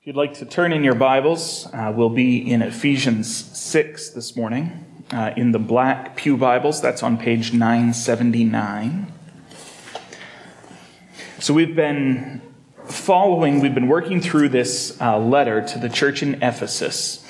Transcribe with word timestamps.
If 0.00 0.06
you'd 0.06 0.16
like 0.16 0.34
to 0.34 0.46
turn 0.46 0.72
in 0.72 0.84
your 0.84 0.94
Bibles, 0.94 1.66
uh, 1.72 1.92
we'll 1.92 2.08
be 2.08 2.38
in 2.48 2.62
Ephesians 2.62 3.34
6 3.58 4.10
this 4.10 4.36
morning 4.36 5.04
uh, 5.10 5.32
in 5.36 5.50
the 5.50 5.58
black 5.58 6.14
Pew 6.14 6.36
Bibles. 6.36 6.80
That's 6.80 7.02
on 7.02 7.18
page 7.18 7.52
979. 7.52 9.12
So 11.40 11.52
we've 11.52 11.74
been 11.74 12.40
following, 12.84 13.58
we've 13.58 13.74
been 13.74 13.88
working 13.88 14.20
through 14.20 14.50
this 14.50 14.96
uh, 15.00 15.18
letter 15.18 15.66
to 15.66 15.80
the 15.80 15.88
church 15.88 16.22
in 16.22 16.40
Ephesus 16.44 17.26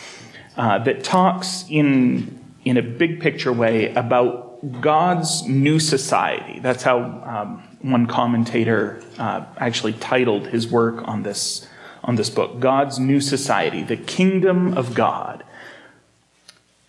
uh, 0.59 0.79
that 0.80 1.03
talks 1.03 1.64
in, 1.71 2.39
in 2.66 2.77
a 2.77 2.82
big 2.82 3.19
picture 3.23 3.53
way 3.53 3.95
about 3.95 4.82
God's 4.82 5.43
new 5.48 5.80
society. 5.80 6.61
That's 6.61 6.82
how 6.82 6.98
um, 6.98 7.79
one 7.80 8.07
commentator 8.07 9.03
uh, 9.16 9.46
actually 9.57 9.95
titled 9.95 10.48
his 10.48 10.69
work 10.69 11.09
on 11.09 11.23
this 11.23 11.66
on 12.09 12.16
this 12.16 12.30
book 12.30 12.59
God's 12.59 12.98
New 12.98 13.20
Society, 13.20 13.82
the 13.82 13.96
Kingdom 13.96 14.76
of 14.76 14.94
God. 14.94 15.44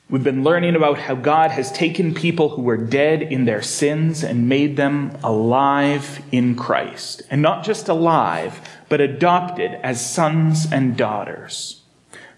We've 0.09 0.23
been 0.23 0.45
learning 0.45 0.76
about 0.76 0.98
how 0.98 1.14
God 1.14 1.52
has 1.52 1.72
taken 1.72 2.16
people 2.16 2.50
who 2.50 2.64
were 2.64 2.78
dead 2.78 3.22
in 3.22 3.45
their 3.45 3.62
sins 3.62 4.23
and 4.23 4.50
made 4.50 4.76
them 4.76 5.16
alive 5.22 6.23
in 6.32 6.55
Christ. 6.55 7.22
And 7.30 7.44
not 7.44 7.64
just 7.64 7.90
alive, 7.90 8.62
but 8.88 9.02
adopted 9.02 9.73
as 9.84 10.09
sons 10.09 10.66
and 10.72 10.98
daughters. 10.98 11.81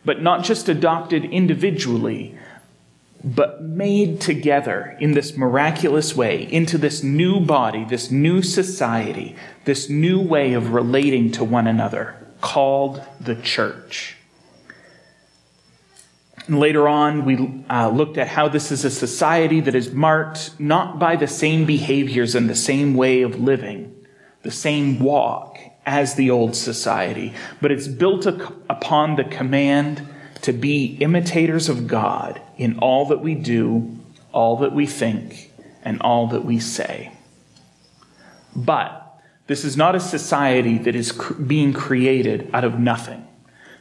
But 0.04 0.22
not 0.22 0.44
just 0.44 0.68
adopted 0.68 1.24
individually, 1.24 2.36
but 3.24 3.64
made 3.64 4.20
together 4.20 4.98
in 5.00 5.14
this 5.14 5.38
miraculous 5.38 6.16
way 6.16 6.52
into 6.52 6.78
this 6.80 7.04
new 7.04 7.40
body, 7.40 7.86
this 7.86 8.10
new 8.12 8.42
society, 8.42 9.36
this 9.64 9.88
new 9.88 10.20
way 10.20 10.54
of 10.54 10.74
relating 10.74 11.32
to 11.34 11.44
one 11.44 11.68
another 11.68 12.18
called 12.42 13.04
the 13.20 13.36
church. 13.36 14.18
And 16.48 16.60
later 16.60 16.88
on, 16.88 17.24
we 17.24 17.64
uh, 17.70 17.90
looked 17.90 18.18
at 18.18 18.28
how 18.28 18.48
this 18.48 18.72
is 18.72 18.84
a 18.84 18.90
society 18.90 19.60
that 19.62 19.76
is 19.76 19.92
marked 19.94 20.60
not 20.60 21.00
by 21.00 21.16
the 21.16 21.28
same 21.28 21.66
behaviors 21.66 22.36
and 22.36 22.50
the 22.50 22.56
same 22.56 22.96
way 22.96 23.22
of 23.22 23.40
living, 23.40 23.96
the 24.42 24.52
same 24.52 25.00
walk 25.00 25.60
as 25.86 26.16
the 26.16 26.30
old 26.30 26.56
society, 26.56 27.34
but 27.62 27.72
it's 27.72 27.88
built 27.88 28.26
upon 28.26 29.16
the 29.16 29.24
command 29.24 30.08
to 30.42 30.54
be 30.54 30.98
imitators 31.00 31.70
of 31.70 31.88
God 31.88 32.42
in 32.58 32.80
all 32.80 33.06
that 33.08 33.22
we 33.22 33.36
do, 33.36 33.98
all 34.32 34.58
that 34.58 34.74
we 34.74 34.86
think, 34.86 35.52
and 35.84 36.02
all 36.02 36.28
that 36.28 36.46
we 36.46 36.60
say. 36.60 37.12
But 38.56 39.01
this 39.52 39.66
is 39.66 39.76
not 39.76 39.96
a 39.96 40.00
society 40.00 40.78
that 40.78 40.96
is 40.96 41.12
cr- 41.12 41.34
being 41.34 41.74
created 41.74 42.50
out 42.54 42.64
of 42.64 42.80
nothing. 42.80 43.28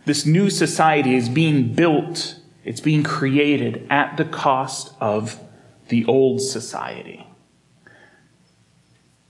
This 0.05 0.27
new 0.27 0.51
society 0.51 1.15
is 1.15 1.29
being 1.29 1.75
built, 1.75 2.41
it's 2.65 2.81
being 2.81 3.05
created 3.05 3.87
at 3.89 4.17
the 4.17 4.25
cost 4.25 4.93
of 5.01 5.39
the 5.87 6.05
old 6.07 6.41
society. 6.41 7.25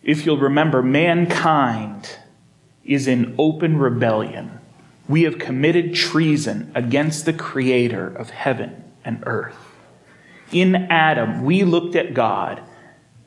If 0.03 0.25
you'll 0.25 0.39
remember, 0.39 0.83
mankind 0.83 2.17
is 2.85 3.07
in 3.07 3.35
open 3.37 3.77
rebellion. 3.77 4.61
We 5.09 5.25
have 5.25 5.39
committed 5.39 5.95
treason 5.95 6.73
against 6.75 7.27
the 7.27 7.35
creator 7.35 8.09
of 8.09 8.31
heaven 8.31 8.83
and 9.05 9.23
earth. 9.27 9.59
In 10.53 10.75
Adam, 10.75 11.45
we 11.45 11.65
looked 11.65 11.97
at 11.97 12.15
God 12.15 12.63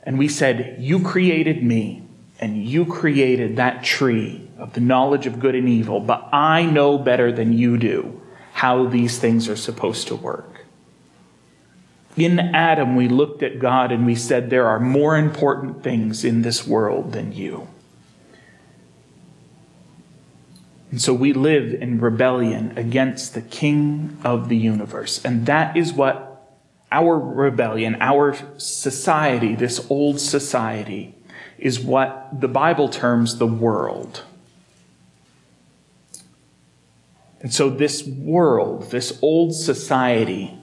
and 0.01 0.17
we 0.17 0.27
said, 0.27 0.77
You 0.79 0.99
created 0.99 1.63
me 1.63 2.02
and 2.43 2.61
you 2.61 2.85
created 2.85 3.55
that 3.55 3.85
tree 3.85 4.45
of 4.57 4.73
the 4.73 4.81
knowledge 4.81 5.25
of 5.27 5.39
good 5.39 5.55
and 5.55 5.69
evil, 5.69 6.01
but 6.01 6.27
I 6.33 6.65
know 6.65 6.97
better 6.97 7.31
than 7.31 7.53
you 7.53 7.77
do 7.77 8.19
how 8.51 8.85
these 8.85 9.17
things 9.17 9.47
are 9.47 9.55
supposed 9.55 10.09
to 10.09 10.15
work. 10.17 10.65
In 12.17 12.39
Adam, 12.39 12.97
we 12.97 13.07
looked 13.07 13.43
at 13.43 13.59
God 13.59 13.93
and 13.93 14.05
we 14.05 14.15
said, 14.15 14.49
There 14.49 14.67
are 14.67 14.77
more 14.77 15.15
important 15.15 15.83
things 15.83 16.25
in 16.25 16.41
this 16.41 16.67
world 16.67 17.13
than 17.13 17.31
you. 17.31 17.69
And 20.91 21.01
so 21.01 21.13
we 21.13 21.31
live 21.31 21.73
in 21.73 22.01
rebellion 22.01 22.77
against 22.77 23.35
the 23.35 23.41
King 23.41 24.17
of 24.25 24.49
the 24.49 24.57
universe. 24.57 25.23
And 25.23 25.45
that 25.45 25.77
is 25.77 25.93
what 25.93 26.59
our 26.91 27.17
rebellion, 27.17 27.95
our 28.01 28.35
society, 28.57 29.55
this 29.55 29.89
old 29.89 30.19
society, 30.19 31.15
is 31.63 31.79
what 31.79 32.41
the 32.41 32.47
Bible 32.49 32.89
terms 32.89 33.37
the 33.37 33.47
world. 33.47 34.23
And 37.39 37.53
so, 37.53 37.69
this 37.69 38.05
world, 38.05 38.91
this 38.91 39.17
old 39.21 39.55
society, 39.55 40.57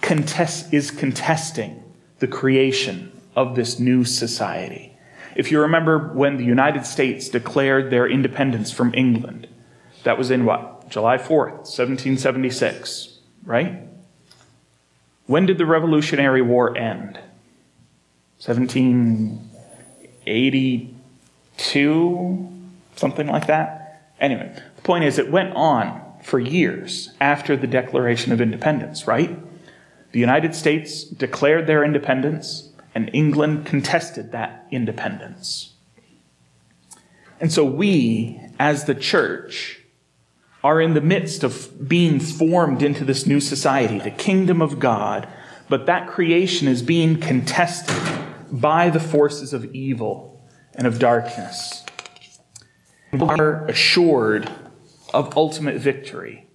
contest, 0.00 0.74
is 0.74 0.90
contesting 0.90 1.80
the 2.18 2.26
creation 2.26 3.12
of 3.36 3.54
this 3.54 3.78
new 3.78 4.04
society. 4.04 4.96
If 5.36 5.52
you 5.52 5.60
remember 5.60 6.12
when 6.12 6.38
the 6.38 6.44
United 6.44 6.86
States 6.86 7.28
declared 7.28 7.90
their 7.90 8.08
independence 8.08 8.72
from 8.72 8.92
England, 8.94 9.46
that 10.02 10.18
was 10.18 10.32
in 10.32 10.44
what? 10.44 10.88
July 10.88 11.18
4th, 11.18 11.70
1776, 11.70 13.18
right? 13.44 13.78
When 15.26 15.46
did 15.46 15.58
the 15.58 15.66
Revolutionary 15.66 16.42
War 16.42 16.76
end? 16.76 17.20
17 18.38 19.51
82, 20.26 22.48
something 22.96 23.26
like 23.26 23.46
that. 23.46 24.12
Anyway, 24.20 24.54
the 24.76 24.82
point 24.82 25.04
is, 25.04 25.18
it 25.18 25.30
went 25.30 25.54
on 25.54 26.00
for 26.22 26.38
years 26.38 27.10
after 27.20 27.56
the 27.56 27.66
Declaration 27.66 28.32
of 28.32 28.40
Independence, 28.40 29.06
right? 29.06 29.38
The 30.12 30.20
United 30.20 30.54
States 30.54 31.04
declared 31.04 31.66
their 31.66 31.84
independence, 31.84 32.70
and 32.94 33.10
England 33.12 33.66
contested 33.66 34.32
that 34.32 34.66
independence. 34.70 35.72
And 37.40 37.52
so 37.52 37.64
we, 37.64 38.40
as 38.58 38.84
the 38.84 38.94
church, 38.94 39.80
are 40.62 40.80
in 40.80 40.94
the 40.94 41.00
midst 41.00 41.42
of 41.42 41.88
being 41.88 42.20
formed 42.20 42.82
into 42.82 43.04
this 43.04 43.26
new 43.26 43.40
society, 43.40 43.98
the 43.98 44.12
kingdom 44.12 44.62
of 44.62 44.78
God, 44.78 45.26
but 45.68 45.86
that 45.86 46.06
creation 46.06 46.68
is 46.68 46.82
being 46.82 47.18
contested 47.18 47.96
by 48.52 48.90
the 48.90 49.00
forces 49.00 49.54
of 49.54 49.74
evil 49.74 50.46
and 50.74 50.86
of 50.86 50.98
darkness. 50.98 51.84
We 53.10 53.20
are 53.20 53.66
assured 53.66 54.50
of 55.12 55.36
ultimate 55.36 55.76
victory 55.76 56.46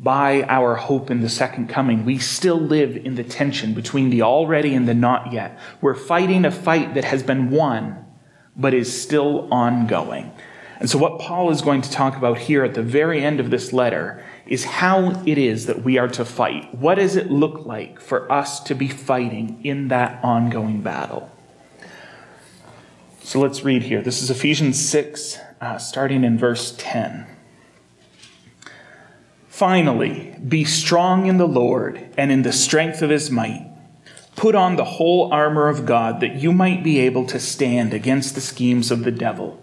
by 0.00 0.42
our 0.44 0.76
hope 0.76 1.10
in 1.10 1.20
the 1.20 1.28
second 1.28 1.68
coming. 1.68 2.04
We 2.04 2.18
still 2.18 2.60
live 2.60 2.96
in 2.96 3.14
the 3.14 3.24
tension 3.24 3.74
between 3.74 4.10
the 4.10 4.22
already 4.22 4.74
and 4.74 4.88
the 4.88 4.94
not 4.94 5.32
yet. 5.32 5.58
We're 5.80 5.94
fighting 5.94 6.44
a 6.44 6.50
fight 6.50 6.94
that 6.94 7.04
has 7.04 7.22
been 7.22 7.50
won, 7.50 8.04
but 8.56 8.74
is 8.74 9.00
still 9.00 9.52
ongoing. 9.52 10.32
And 10.78 10.88
so, 10.88 10.98
what 10.98 11.18
Paul 11.18 11.50
is 11.50 11.60
going 11.62 11.82
to 11.82 11.90
talk 11.90 12.16
about 12.16 12.38
here 12.38 12.62
at 12.62 12.74
the 12.74 12.82
very 12.82 13.24
end 13.24 13.40
of 13.40 13.50
this 13.50 13.72
letter 13.72 14.24
is 14.48 14.64
how 14.64 15.22
it 15.26 15.38
is 15.38 15.66
that 15.66 15.82
we 15.82 15.98
are 15.98 16.08
to 16.08 16.24
fight. 16.24 16.74
What 16.74 16.96
does 16.96 17.16
it 17.16 17.30
look 17.30 17.66
like 17.66 18.00
for 18.00 18.30
us 18.32 18.60
to 18.60 18.74
be 18.74 18.88
fighting 18.88 19.60
in 19.62 19.88
that 19.88 20.24
ongoing 20.24 20.80
battle? 20.80 21.30
So 23.20 23.40
let's 23.40 23.62
read 23.62 23.82
here. 23.82 24.00
This 24.00 24.22
is 24.22 24.30
Ephesians 24.30 24.80
6, 24.88 25.38
uh, 25.60 25.76
starting 25.76 26.24
in 26.24 26.38
verse 26.38 26.74
10. 26.78 27.26
Finally, 29.48 30.34
be 30.46 30.64
strong 30.64 31.26
in 31.26 31.36
the 31.36 31.46
Lord 31.46 32.08
and 32.16 32.32
in 32.32 32.42
the 32.42 32.52
strength 32.52 33.02
of 33.02 33.10
his 33.10 33.30
might. 33.30 33.70
Put 34.34 34.54
on 34.54 34.76
the 34.76 34.84
whole 34.84 35.32
armor 35.32 35.68
of 35.68 35.84
God 35.84 36.20
that 36.20 36.36
you 36.36 36.52
might 36.52 36.82
be 36.82 37.00
able 37.00 37.26
to 37.26 37.40
stand 37.40 37.92
against 37.92 38.34
the 38.34 38.40
schemes 38.40 38.90
of 38.90 39.04
the 39.04 39.10
devil. 39.10 39.62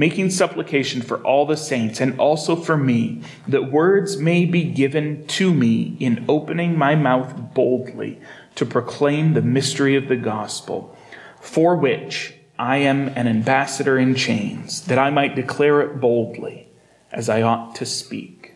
making 0.00 0.30
supplication 0.30 1.02
for 1.02 1.18
all 1.18 1.44
the 1.44 1.58
saints 1.58 2.00
and 2.00 2.18
also 2.18 2.56
for 2.56 2.74
me, 2.74 3.20
that 3.46 3.70
words 3.70 4.16
may 4.16 4.46
be 4.46 4.64
given 4.64 5.26
to 5.26 5.52
me 5.52 5.94
in 6.00 6.24
opening 6.26 6.74
my 6.74 6.94
mouth 6.94 7.52
boldly 7.52 8.18
to 8.54 8.64
proclaim 8.64 9.34
the 9.34 9.42
mystery 9.42 9.94
of 9.94 10.08
the 10.08 10.16
gospel, 10.16 10.96
for 11.38 11.76
which 11.76 12.32
I 12.58 12.78
am 12.78 13.08
an 13.08 13.28
ambassador 13.28 13.98
in 13.98 14.14
chains, 14.14 14.86
that 14.86 14.98
I 14.98 15.10
might 15.10 15.36
declare 15.36 15.82
it 15.82 16.00
boldly 16.00 16.66
as 17.12 17.28
I 17.28 17.42
ought 17.42 17.74
to 17.74 17.84
speak. 17.84 18.54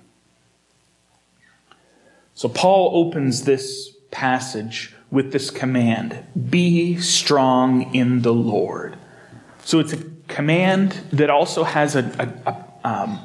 So 2.32 2.48
Paul 2.48 2.90
opens 2.96 3.44
this 3.44 3.90
passage 4.10 4.94
with 5.10 5.32
this 5.32 5.50
command 5.50 6.24
be 6.48 6.96
strong 6.96 7.94
in 7.94 8.22
the 8.22 8.32
Lord. 8.32 8.96
So 9.62 9.78
it's 9.78 9.92
a 9.92 10.13
command 10.28 10.92
that 11.12 11.30
also 11.30 11.64
has 11.64 11.96
a, 11.96 12.04
a, 12.18 12.50
a, 12.50 12.88
um, 12.88 13.20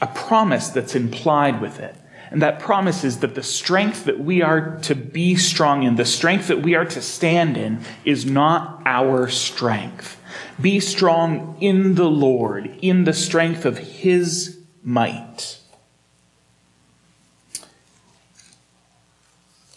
a 0.00 0.06
promise 0.06 0.68
that's 0.68 0.94
implied 0.94 1.60
with 1.60 1.80
it. 1.80 1.94
And 2.30 2.42
that 2.42 2.58
promise 2.58 3.04
is 3.04 3.18
that 3.18 3.34
the 3.34 3.42
strength 3.42 4.06
that 4.06 4.18
we 4.18 4.42
are 4.42 4.78
to 4.82 4.94
be 4.94 5.36
strong 5.36 5.84
in, 5.84 5.96
the 5.96 6.04
strength 6.04 6.48
that 6.48 6.62
we 6.62 6.74
are 6.74 6.84
to 6.84 7.00
stand 7.00 7.56
in, 7.56 7.80
is 8.04 8.26
not 8.26 8.82
our 8.86 9.28
strength. 9.28 10.20
Be 10.60 10.80
strong 10.80 11.56
in 11.60 11.94
the 11.94 12.08
Lord, 12.08 12.76
in 12.82 13.04
the 13.04 13.12
strength 13.12 13.64
of 13.64 13.78
His 13.78 14.58
might. 14.82 15.58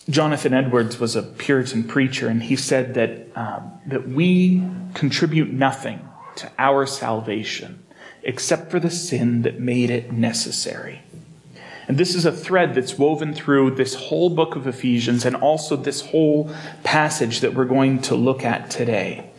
Jonathan 0.10 0.54
Edwards 0.54 1.00
was 1.00 1.16
a 1.16 1.22
Puritan 1.22 1.84
preacher, 1.84 2.28
and 2.30 2.42
he 2.42 2.56
said 2.56 2.94
that, 2.94 3.28
um, 3.36 3.74
that 3.88 4.08
we 4.08 4.64
contribute 4.94 5.52
nothing 5.52 6.07
to 6.38 6.52
our 6.58 6.86
salvation 6.86 7.84
except 8.24 8.70
for 8.70 8.80
the 8.80 8.90
sin 8.90 9.44
that 9.44 9.60
made 9.60 9.90
it 9.90 10.12
necessary. 10.12 11.02
And 11.88 11.98
this 11.98 12.14
is 12.14 12.26
a 12.26 12.32
thread 12.32 12.76
that's 12.76 12.98
woven 12.98 13.34
through 13.34 13.72
this 13.72 13.96
whole 13.96 14.30
book 14.30 14.58
of 14.58 14.68
Ephesians 14.68 15.24
and 15.26 15.36
also 15.36 15.78
this 15.78 16.02
whole 16.02 16.54
passage 16.84 17.40
that 17.40 17.54
we're 17.54 17.66
going 17.66 18.02
to 18.04 18.16
look 18.16 18.44
at 18.44 18.70
today. 18.70 19.30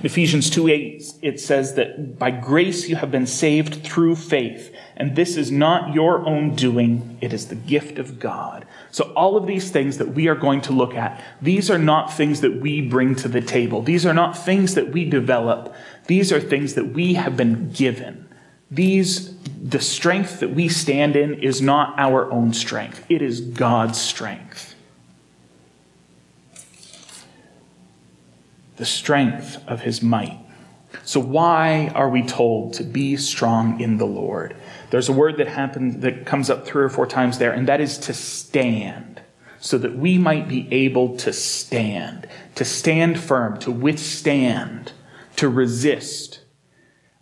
In 0.00 0.06
Ephesians 0.06 0.50
2 0.50 0.68
8, 0.68 1.12
it 1.22 1.40
says 1.40 1.74
that 1.74 2.18
by 2.18 2.30
grace 2.30 2.88
you 2.88 2.96
have 2.96 3.10
been 3.10 3.26
saved 3.26 3.84
through 3.84 4.14
faith. 4.14 4.74
And 4.96 5.14
this 5.14 5.36
is 5.36 5.50
not 5.50 5.92
your 5.92 6.26
own 6.26 6.54
doing, 6.54 7.18
it 7.20 7.34
is 7.34 7.48
the 7.48 7.54
gift 7.54 7.98
of 7.98 8.18
God. 8.18 8.66
So, 8.90 9.12
all 9.12 9.36
of 9.36 9.46
these 9.46 9.70
things 9.70 9.98
that 9.98 10.14
we 10.14 10.26
are 10.28 10.34
going 10.34 10.62
to 10.62 10.72
look 10.72 10.94
at, 10.94 11.22
these 11.42 11.70
are 11.70 11.78
not 11.78 12.14
things 12.14 12.40
that 12.40 12.60
we 12.60 12.80
bring 12.80 13.14
to 13.16 13.28
the 13.28 13.42
table. 13.42 13.82
These 13.82 14.06
are 14.06 14.14
not 14.14 14.38
things 14.38 14.74
that 14.74 14.92
we 14.92 15.04
develop. 15.04 15.74
These 16.06 16.32
are 16.32 16.40
things 16.40 16.74
that 16.74 16.92
we 16.94 17.14
have 17.14 17.36
been 17.36 17.70
given. 17.70 18.26
These, 18.70 19.36
the 19.62 19.80
strength 19.80 20.40
that 20.40 20.54
we 20.54 20.68
stand 20.68 21.14
in 21.14 21.42
is 21.42 21.60
not 21.60 21.98
our 21.98 22.32
own 22.32 22.54
strength, 22.54 23.04
it 23.10 23.20
is 23.20 23.40
God's 23.42 24.00
strength. 24.00 24.74
The 28.76 28.86
strength 28.86 29.62
of 29.68 29.82
his 29.82 30.02
might. 30.02 30.38
So, 31.04 31.20
why 31.20 31.92
are 31.94 32.08
we 32.08 32.22
told 32.22 32.74
to 32.74 32.82
be 32.82 33.16
strong 33.16 33.80
in 33.80 33.98
the 33.98 34.06
Lord? 34.06 34.56
There's 34.90 35.08
a 35.08 35.12
word 35.12 35.36
that 35.38 35.48
happens 35.48 35.98
that 35.98 36.26
comes 36.26 36.50
up 36.50 36.66
three 36.66 36.84
or 36.84 36.88
four 36.88 37.06
times 37.06 37.38
there, 37.38 37.52
and 37.52 37.66
that 37.68 37.80
is 37.80 37.98
to 37.98 38.14
stand, 38.14 39.20
so 39.58 39.78
that 39.78 39.96
we 39.96 40.18
might 40.18 40.48
be 40.48 40.68
able 40.72 41.16
to 41.18 41.32
stand, 41.32 42.28
to 42.54 42.64
stand 42.64 43.18
firm, 43.18 43.58
to 43.60 43.70
withstand, 43.70 44.92
to 45.36 45.48
resist. 45.48 46.40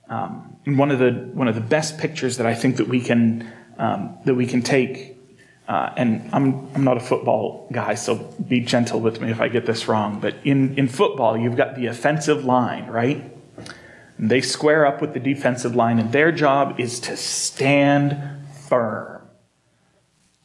Um, 0.09 0.57
one 0.67 0.91
of 0.91 0.99
the 0.99 1.11
one 1.33 1.49
of 1.49 1.55
the 1.55 1.61
best 1.61 1.99
pictures 1.99 2.37
that 2.37 2.47
I 2.47 2.55
think 2.55 2.77
that 2.77 2.89
we 2.89 3.01
can 3.01 3.51
um, 3.79 4.19
that 4.25 4.35
we 4.35 4.47
can 4.47 4.63
take, 4.63 5.17
uh, 5.69 5.91
and 5.97 6.29
I'm 6.33 6.69
I'm 6.75 6.85
not 6.85 6.97
a 6.97 7.01
football 7.01 7.69
guy, 7.73 7.95
so 7.95 8.17
be 8.17 8.61
gentle 8.61 9.01
with 9.01 9.21
me 9.21 9.31
if 9.31 9.41
I 9.41 9.49
get 9.49 9.67
this 9.67 9.89
wrong. 9.89 10.21
But 10.21 10.37
in 10.45 10.77
in 10.79 10.89
football, 10.89 11.37
you've 11.39 11.57
got 11.57 11.77
the 11.77 11.87
offensive 11.87 12.45
line, 12.45 12.87
right? 12.87 13.34
They 14.19 14.41
square 14.41 14.87
up 14.87 15.01
with 15.01 15.13
the 15.13 15.21
defensive 15.21 15.75
line, 15.75 15.99
and 15.99 16.13
their 16.13 16.31
job 16.31 16.79
is 16.79 17.01
to 17.01 17.17
stand 17.17 18.17
firm, 18.69 19.23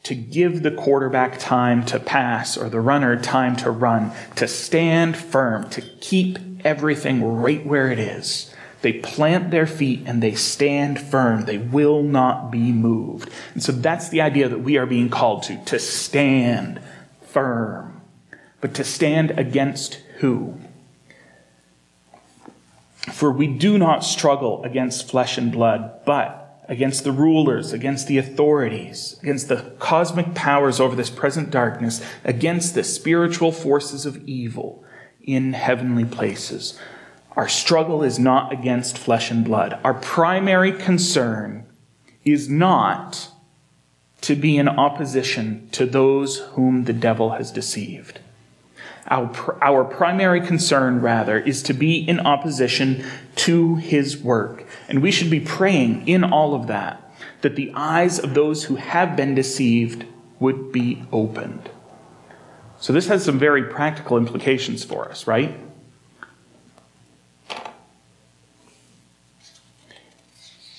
to 0.02 0.14
give 0.14 0.62
the 0.62 0.72
quarterback 0.72 1.38
time 1.38 1.84
to 1.86 2.00
pass 2.00 2.56
or 2.56 2.68
the 2.68 2.80
runner 2.80 3.20
time 3.20 3.56
to 3.56 3.70
run, 3.70 4.12
to 4.36 4.48
stand 4.48 5.16
firm, 5.16 5.70
to 5.70 5.80
keep 6.00 6.38
everything 6.64 7.22
right 7.22 7.64
where 7.64 7.90
it 7.90 7.98
is. 7.98 8.52
They 8.82 8.94
plant 8.94 9.50
their 9.50 9.66
feet 9.66 10.02
and 10.06 10.22
they 10.22 10.34
stand 10.34 11.00
firm. 11.00 11.44
They 11.44 11.58
will 11.58 12.02
not 12.02 12.50
be 12.50 12.72
moved. 12.72 13.30
And 13.52 13.62
so 13.62 13.72
that's 13.72 14.08
the 14.08 14.22
idea 14.22 14.48
that 14.48 14.60
we 14.60 14.78
are 14.78 14.86
being 14.86 15.10
called 15.10 15.42
to, 15.44 15.62
to 15.66 15.78
stand 15.78 16.80
firm. 17.20 18.00
But 18.60 18.74
to 18.74 18.84
stand 18.84 19.32
against 19.32 19.94
who? 20.18 20.58
For 23.20 23.30
we 23.30 23.48
do 23.48 23.76
not 23.76 24.02
struggle 24.02 24.64
against 24.64 25.10
flesh 25.10 25.36
and 25.36 25.52
blood, 25.52 26.06
but 26.06 26.64
against 26.70 27.04
the 27.04 27.12
rulers, 27.12 27.70
against 27.70 28.06
the 28.06 28.16
authorities, 28.16 29.18
against 29.20 29.48
the 29.48 29.74
cosmic 29.78 30.34
powers 30.34 30.80
over 30.80 30.96
this 30.96 31.10
present 31.10 31.50
darkness, 31.50 32.02
against 32.24 32.74
the 32.74 32.82
spiritual 32.82 33.52
forces 33.52 34.06
of 34.06 34.26
evil 34.26 34.82
in 35.20 35.52
heavenly 35.52 36.06
places. 36.06 36.78
Our 37.32 37.46
struggle 37.46 38.02
is 38.02 38.18
not 38.18 38.54
against 38.54 38.96
flesh 38.96 39.30
and 39.30 39.44
blood. 39.44 39.78
Our 39.84 39.92
primary 39.92 40.72
concern 40.72 41.66
is 42.24 42.48
not 42.48 43.28
to 44.22 44.34
be 44.34 44.56
in 44.56 44.66
opposition 44.66 45.68
to 45.72 45.84
those 45.84 46.38
whom 46.54 46.84
the 46.84 46.94
devil 46.94 47.32
has 47.32 47.50
deceived. 47.50 48.20
Our, 49.08 49.58
our 49.62 49.84
primary 49.84 50.40
concern, 50.40 51.00
rather, 51.00 51.38
is 51.38 51.62
to 51.64 51.72
be 51.72 51.96
in 51.96 52.20
opposition 52.20 53.04
to 53.36 53.76
his 53.76 54.18
work. 54.18 54.66
And 54.88 55.02
we 55.02 55.10
should 55.10 55.30
be 55.30 55.40
praying 55.40 56.06
in 56.06 56.24
all 56.24 56.54
of 56.54 56.66
that 56.68 57.10
that 57.42 57.56
the 57.56 57.72
eyes 57.74 58.18
of 58.18 58.34
those 58.34 58.64
who 58.64 58.76
have 58.76 59.16
been 59.16 59.34
deceived 59.34 60.04
would 60.38 60.72
be 60.72 61.02
opened. 61.12 61.70
So, 62.78 62.92
this 62.92 63.08
has 63.08 63.24
some 63.24 63.38
very 63.38 63.64
practical 63.64 64.16
implications 64.16 64.84
for 64.84 65.10
us, 65.10 65.26
right? 65.26 65.58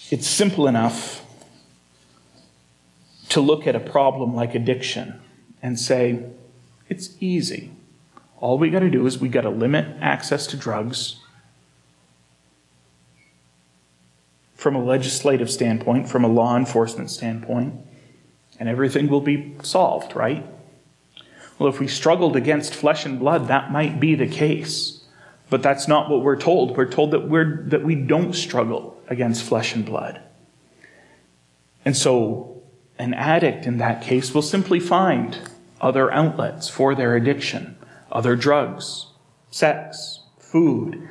It's 0.10 0.28
simple 0.28 0.68
enough 0.68 1.24
to 3.30 3.40
look 3.40 3.66
at 3.66 3.76
a 3.76 3.80
problem 3.80 4.36
like 4.36 4.56
addiction 4.56 5.22
and 5.62 5.80
say, 5.80 6.26
it's 6.90 7.16
easy. 7.22 7.72
All 8.42 8.58
we 8.58 8.72
got 8.72 8.80
to 8.80 8.90
do 8.90 9.06
is 9.06 9.20
we 9.20 9.30
got 9.30 9.42
to 9.42 9.52
limit 9.52 9.86
access 10.02 10.48
to 10.48 10.58
drugs 10.58 11.18
from 14.56 14.76
a 14.76 14.84
legislative 14.84 15.50
standpoint, 15.50 16.10
from 16.10 16.24
a 16.24 16.28
law 16.28 16.58
enforcement 16.58 17.12
standpoint, 17.12 17.76
and 18.60 18.68
everything 18.68 19.08
will 19.08 19.22
be 19.22 19.56
solved, 19.62 20.16
right? 20.16 20.44
Well, 21.60 21.70
if 21.70 21.80
we 21.80 21.88
struggled 21.88 22.36
against 22.36 22.74
flesh 22.74 23.06
and 23.06 23.20
blood, 23.20 23.48
that 23.48 23.72
might 23.72 24.00
be 24.00 24.16
the 24.16 24.28
case. 24.28 25.04
But 25.52 25.62
that's 25.62 25.88
not 25.88 26.10
what 26.10 26.24
we're 26.24 26.40
told. 26.40 26.76
We're 26.76 26.90
told 26.90 27.12
that, 27.12 27.28
we're, 27.28 27.64
that 27.68 27.84
we 27.84 27.94
don't 27.94 28.34
struggle 28.34 29.00
against 29.08 29.44
flesh 29.44 29.76
and 29.76 29.86
blood. 29.86 30.20
And 31.86 31.96
so, 31.96 32.64
an 32.98 33.14
addict 33.14 33.66
in 33.66 33.78
that 33.78 34.02
case 34.02 34.34
will 34.34 34.42
simply 34.42 34.80
find 34.80 35.38
other 35.80 36.12
outlets 36.12 36.70
for 36.70 36.96
their 36.96 37.16
addiction 37.16 37.78
other 38.12 38.36
drugs, 38.36 39.08
sex, 39.50 40.20
food. 40.38 41.08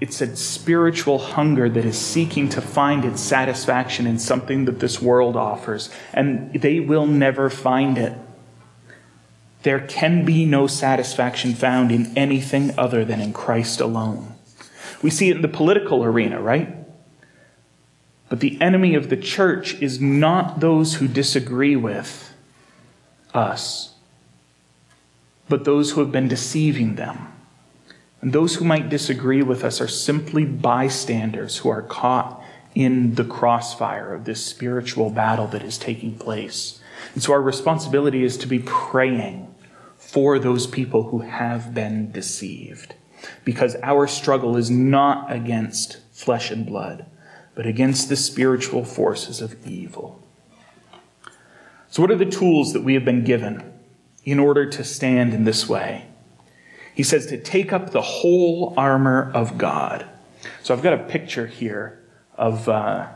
It's 0.00 0.20
a 0.20 0.36
spiritual 0.36 1.18
hunger 1.18 1.68
that 1.68 1.84
is 1.84 1.98
seeking 1.98 2.48
to 2.50 2.60
find 2.60 3.04
its 3.04 3.20
satisfaction 3.20 4.06
in 4.06 4.18
something 4.18 4.64
that 4.64 4.80
this 4.80 5.00
world 5.00 5.36
offers, 5.36 5.90
and 6.12 6.52
they 6.54 6.80
will 6.80 7.06
never 7.06 7.48
find 7.48 7.96
it. 7.98 8.18
There 9.62 9.80
can 9.80 10.24
be 10.24 10.44
no 10.44 10.66
satisfaction 10.66 11.54
found 11.54 11.92
in 11.92 12.16
anything 12.18 12.76
other 12.76 13.04
than 13.04 13.20
in 13.20 13.32
Christ 13.32 13.80
alone. 13.80 14.34
We 15.02 15.10
see 15.10 15.30
it 15.30 15.36
in 15.36 15.42
the 15.42 15.48
political 15.48 16.02
arena, 16.02 16.40
right? 16.40 16.74
But 18.28 18.40
the 18.40 18.60
enemy 18.60 18.94
of 18.94 19.08
the 19.08 19.16
church 19.16 19.74
is 19.74 20.00
not 20.00 20.58
those 20.58 20.94
who 20.94 21.06
disagree 21.06 21.76
with 21.76 22.34
us 23.34 23.91
but 25.52 25.66
those 25.66 25.90
who 25.90 26.00
have 26.00 26.10
been 26.10 26.28
deceiving 26.28 26.94
them. 26.94 27.30
And 28.22 28.32
those 28.32 28.54
who 28.54 28.64
might 28.64 28.88
disagree 28.88 29.42
with 29.42 29.64
us 29.64 29.82
are 29.82 29.86
simply 29.86 30.46
bystanders 30.46 31.58
who 31.58 31.68
are 31.68 31.82
caught 31.82 32.42
in 32.74 33.16
the 33.16 33.24
crossfire 33.24 34.14
of 34.14 34.24
this 34.24 34.42
spiritual 34.42 35.10
battle 35.10 35.46
that 35.48 35.62
is 35.62 35.76
taking 35.76 36.16
place. 36.16 36.80
And 37.12 37.22
so 37.22 37.34
our 37.34 37.42
responsibility 37.42 38.24
is 38.24 38.38
to 38.38 38.46
be 38.46 38.60
praying 38.60 39.54
for 39.98 40.38
those 40.38 40.66
people 40.66 41.02
who 41.10 41.18
have 41.18 41.74
been 41.74 42.10
deceived. 42.12 42.94
Because 43.44 43.76
our 43.82 44.06
struggle 44.06 44.56
is 44.56 44.70
not 44.70 45.30
against 45.30 45.98
flesh 46.12 46.50
and 46.50 46.64
blood, 46.64 47.04
but 47.54 47.66
against 47.66 48.08
the 48.08 48.16
spiritual 48.16 48.86
forces 48.86 49.42
of 49.42 49.66
evil. 49.66 50.26
So, 51.90 52.00
what 52.00 52.10
are 52.10 52.16
the 52.16 52.24
tools 52.24 52.72
that 52.72 52.84
we 52.84 52.94
have 52.94 53.04
been 53.04 53.22
given 53.22 53.71
in 54.24 54.38
order 54.38 54.68
to 54.70 54.84
stand 54.84 55.34
in 55.34 55.44
this 55.44 55.68
way? 55.68 56.06
He 56.94 57.02
says 57.02 57.26
to 57.26 57.38
take 57.38 57.72
up 57.72 57.90
the 57.90 58.02
whole 58.02 58.74
armor 58.76 59.30
of 59.34 59.58
God. 59.58 60.06
So, 60.62 60.74
I've 60.74 60.82
got 60.82 60.92
a 60.94 61.04
picture 61.04 61.46
here 61.46 62.02
of, 62.34 62.68
uh, 62.68 63.08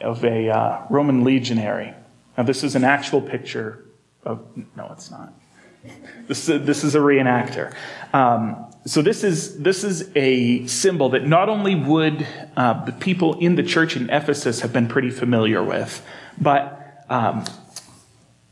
of 0.00 0.24
a 0.24 0.48
uh, 0.48 0.86
Roman 0.88 1.24
legionary. 1.24 1.94
Now, 2.36 2.44
this 2.44 2.64
is 2.64 2.74
an 2.74 2.84
actual 2.84 3.20
picture 3.20 3.84
of, 4.24 4.40
no, 4.76 4.90
it's 4.92 5.10
not. 5.10 5.32
This 6.28 6.48
is 6.48 6.48
a, 6.48 6.58
this 6.60 6.84
is 6.84 6.94
a 6.94 7.00
reenactor. 7.00 7.74
Um, 8.12 8.72
so 8.86 9.02
this 9.02 9.22
is 9.24 9.58
this 9.58 9.84
is 9.84 10.10
a 10.14 10.66
symbol 10.66 11.10
that 11.10 11.26
not 11.26 11.48
only 11.48 11.74
would 11.74 12.26
uh, 12.56 12.84
the 12.84 12.92
people 12.92 13.38
in 13.38 13.56
the 13.56 13.62
church 13.62 13.96
in 13.96 14.08
Ephesus 14.10 14.60
have 14.60 14.72
been 14.72 14.88
pretty 14.88 15.10
familiar 15.10 15.62
with, 15.62 16.04
but 16.40 17.04
um, 17.08 17.44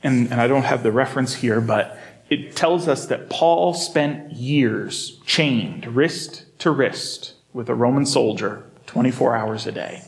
and, 0.03 0.31
and 0.31 0.41
I 0.41 0.47
don't 0.47 0.65
have 0.65 0.83
the 0.83 0.93
reference 0.93 1.35
here, 1.35 1.61
but 1.61 1.99
it 2.29 2.55
tells 2.55 2.89
us 2.89 3.07
that 3.07 3.29
Paul 3.29 3.75
spent 3.75 4.33
years 4.33 5.19
chained 5.27 5.87
wrist 5.87 6.47
to 6.61 6.71
wrist 6.71 7.35
with 7.53 7.69
a 7.69 7.75
Roman 7.75 8.07
soldier 8.07 8.65
24 8.87 9.37
hours 9.37 9.67
a 9.67 9.73
day. 9.73 10.03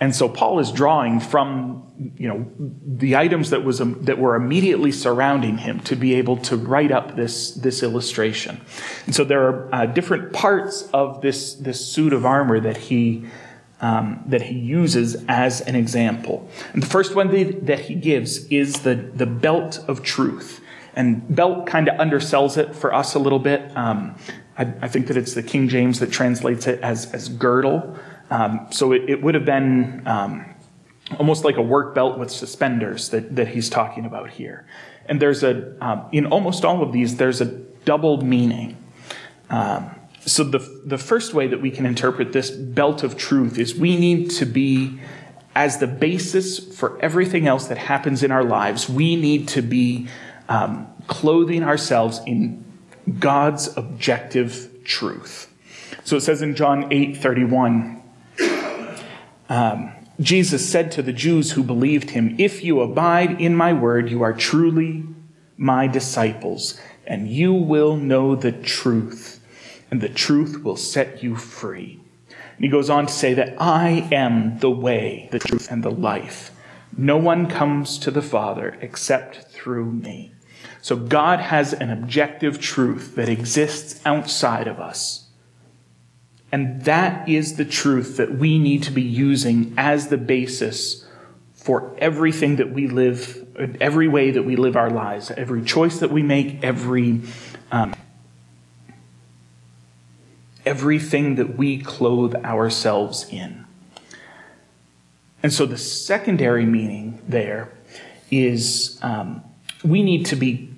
And 0.00 0.14
so 0.14 0.28
Paul 0.28 0.58
is 0.58 0.72
drawing 0.72 1.20
from, 1.20 2.12
you 2.16 2.26
know, 2.26 2.50
the 2.58 3.14
items 3.14 3.50
that 3.50 3.62
was 3.62 3.80
um, 3.80 4.02
that 4.02 4.18
were 4.18 4.34
immediately 4.34 4.90
surrounding 4.90 5.58
him 5.58 5.78
to 5.80 5.94
be 5.94 6.14
able 6.14 6.38
to 6.38 6.56
write 6.56 6.90
up 6.90 7.14
this 7.14 7.52
this 7.52 7.84
illustration. 7.84 8.60
And 9.06 9.14
so 9.14 9.22
there 9.22 9.46
are 9.46 9.68
uh, 9.72 9.86
different 9.86 10.32
parts 10.32 10.88
of 10.92 11.22
this 11.22 11.54
this 11.54 11.86
suit 11.86 12.12
of 12.12 12.26
armor 12.26 12.58
that 12.58 12.76
he 12.76 13.26
um, 13.82 14.22
that 14.26 14.42
he 14.42 14.58
uses 14.58 15.22
as 15.28 15.60
an 15.60 15.74
example. 15.74 16.48
And 16.72 16.82
the 16.82 16.86
first 16.86 17.14
one 17.14 17.28
that 17.66 17.80
he 17.80 17.94
gives 17.94 18.46
is 18.46 18.80
the 18.80 18.94
the 18.94 19.26
belt 19.26 19.84
of 19.86 20.02
truth. 20.02 20.60
And 20.94 21.34
belt 21.34 21.66
kind 21.66 21.88
of 21.88 21.98
undersells 21.98 22.56
it 22.56 22.74
for 22.74 22.94
us 22.94 23.14
a 23.14 23.18
little 23.18 23.38
bit. 23.38 23.76
Um, 23.76 24.14
I, 24.58 24.72
I, 24.82 24.88
think 24.88 25.06
that 25.06 25.16
it's 25.16 25.32
the 25.32 25.42
King 25.42 25.68
James 25.68 26.00
that 26.00 26.12
translates 26.12 26.66
it 26.66 26.80
as 26.80 27.12
as 27.12 27.28
girdle. 27.28 27.96
Um, 28.30 28.66
so 28.70 28.92
it, 28.92 29.08
it, 29.08 29.22
would 29.22 29.34
have 29.34 29.44
been 29.44 30.06
um, 30.06 30.44
almost 31.18 31.44
like 31.44 31.56
a 31.56 31.62
work 31.62 31.94
belt 31.94 32.18
with 32.18 32.30
suspenders 32.30 33.10
that, 33.10 33.36
that 33.36 33.48
he's 33.48 33.68
talking 33.68 34.04
about 34.04 34.30
here. 34.30 34.66
And 35.06 35.20
there's 35.20 35.42
a, 35.42 35.76
um, 35.84 36.06
in 36.12 36.26
almost 36.26 36.64
all 36.64 36.82
of 36.82 36.92
these, 36.92 37.16
there's 37.16 37.40
a 37.40 37.46
double 37.84 38.22
meaning. 38.22 38.76
Um, 39.50 39.94
so 40.24 40.44
the, 40.44 40.58
the 40.84 40.98
first 40.98 41.34
way 41.34 41.46
that 41.48 41.60
we 41.60 41.70
can 41.70 41.84
interpret 41.84 42.32
this 42.32 42.50
belt 42.50 43.02
of 43.02 43.16
truth 43.16 43.58
is 43.58 43.74
we 43.74 43.96
need 43.96 44.30
to 44.32 44.46
be, 44.46 45.00
as 45.54 45.78
the 45.78 45.86
basis 45.86 46.58
for 46.58 47.00
everything 47.02 47.46
else 47.46 47.66
that 47.68 47.78
happens 47.78 48.22
in 48.22 48.30
our 48.30 48.44
lives, 48.44 48.88
we 48.88 49.16
need 49.16 49.48
to 49.48 49.62
be 49.62 50.08
um, 50.48 50.86
clothing 51.06 51.64
ourselves 51.64 52.20
in 52.26 52.64
God's 53.18 53.76
objective 53.76 54.70
truth. 54.84 55.52
So 56.04 56.16
it 56.16 56.20
says 56.20 56.42
in 56.42 56.54
John 56.54 56.92
8 56.92 57.16
31, 57.16 58.02
um, 59.48 59.92
Jesus 60.20 60.68
said 60.68 60.92
to 60.92 61.02
the 61.02 61.12
Jews 61.12 61.52
who 61.52 61.62
believed 61.62 62.10
him, 62.10 62.36
If 62.38 62.62
you 62.62 62.80
abide 62.80 63.40
in 63.40 63.56
my 63.56 63.72
word, 63.72 64.10
you 64.10 64.22
are 64.22 64.32
truly 64.32 65.04
my 65.56 65.86
disciples, 65.86 66.80
and 67.06 67.28
you 67.28 67.52
will 67.52 67.96
know 67.96 68.34
the 68.34 68.52
truth, 68.52 69.40
and 69.92 70.00
the 70.00 70.08
truth 70.08 70.64
will 70.64 70.76
set 70.76 71.22
you 71.22 71.36
free. 71.36 72.00
And 72.28 72.64
he 72.64 72.68
goes 72.68 72.90
on 72.90 73.06
to 73.06 73.12
say 73.12 73.34
that 73.34 73.54
I 73.60 74.08
am 74.10 74.58
the 74.58 74.70
way, 74.70 75.28
the 75.30 75.38
truth, 75.38 75.70
and 75.70 75.84
the 75.84 75.90
life. 75.90 76.50
No 76.96 77.16
one 77.16 77.46
comes 77.46 77.96
to 77.98 78.10
the 78.10 78.20
Father 78.20 78.76
except 78.80 79.52
through 79.52 79.92
me. 79.92 80.32
So 80.80 80.96
God 80.96 81.38
has 81.38 81.72
an 81.72 81.90
objective 81.90 82.60
truth 82.60 83.14
that 83.14 83.28
exists 83.28 84.00
outside 84.04 84.66
of 84.66 84.80
us 84.80 85.22
and 86.52 86.84
that 86.84 87.26
is 87.26 87.56
the 87.56 87.64
truth 87.64 88.18
that 88.18 88.34
we 88.34 88.58
need 88.58 88.82
to 88.82 88.90
be 88.90 89.02
using 89.02 89.72
as 89.78 90.08
the 90.08 90.18
basis 90.18 91.06
for 91.54 91.96
everything 91.98 92.56
that 92.56 92.70
we 92.70 92.86
live, 92.86 93.46
every 93.80 94.06
way 94.06 94.32
that 94.32 94.42
we 94.42 94.56
live 94.56 94.76
our 94.76 94.90
lives, 94.90 95.30
every 95.30 95.62
choice 95.62 96.00
that 96.00 96.10
we 96.10 96.22
make, 96.22 96.62
every 96.62 97.22
um, 97.70 97.94
everything 100.64 101.36
that 101.36 101.56
we 101.56 101.78
clothe 101.78 102.34
ourselves 102.36 103.26
in. 103.30 103.64
And 105.42 105.52
so 105.52 105.66
the 105.66 105.78
secondary 105.78 106.64
meaning 106.64 107.20
there 107.26 107.70
is 108.30 108.98
um, 109.02 109.42
we 109.84 110.02
need 110.02 110.26
to 110.26 110.36
be 110.36 110.70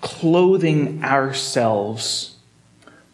clothing 0.00 1.02
ourselves 1.04 2.36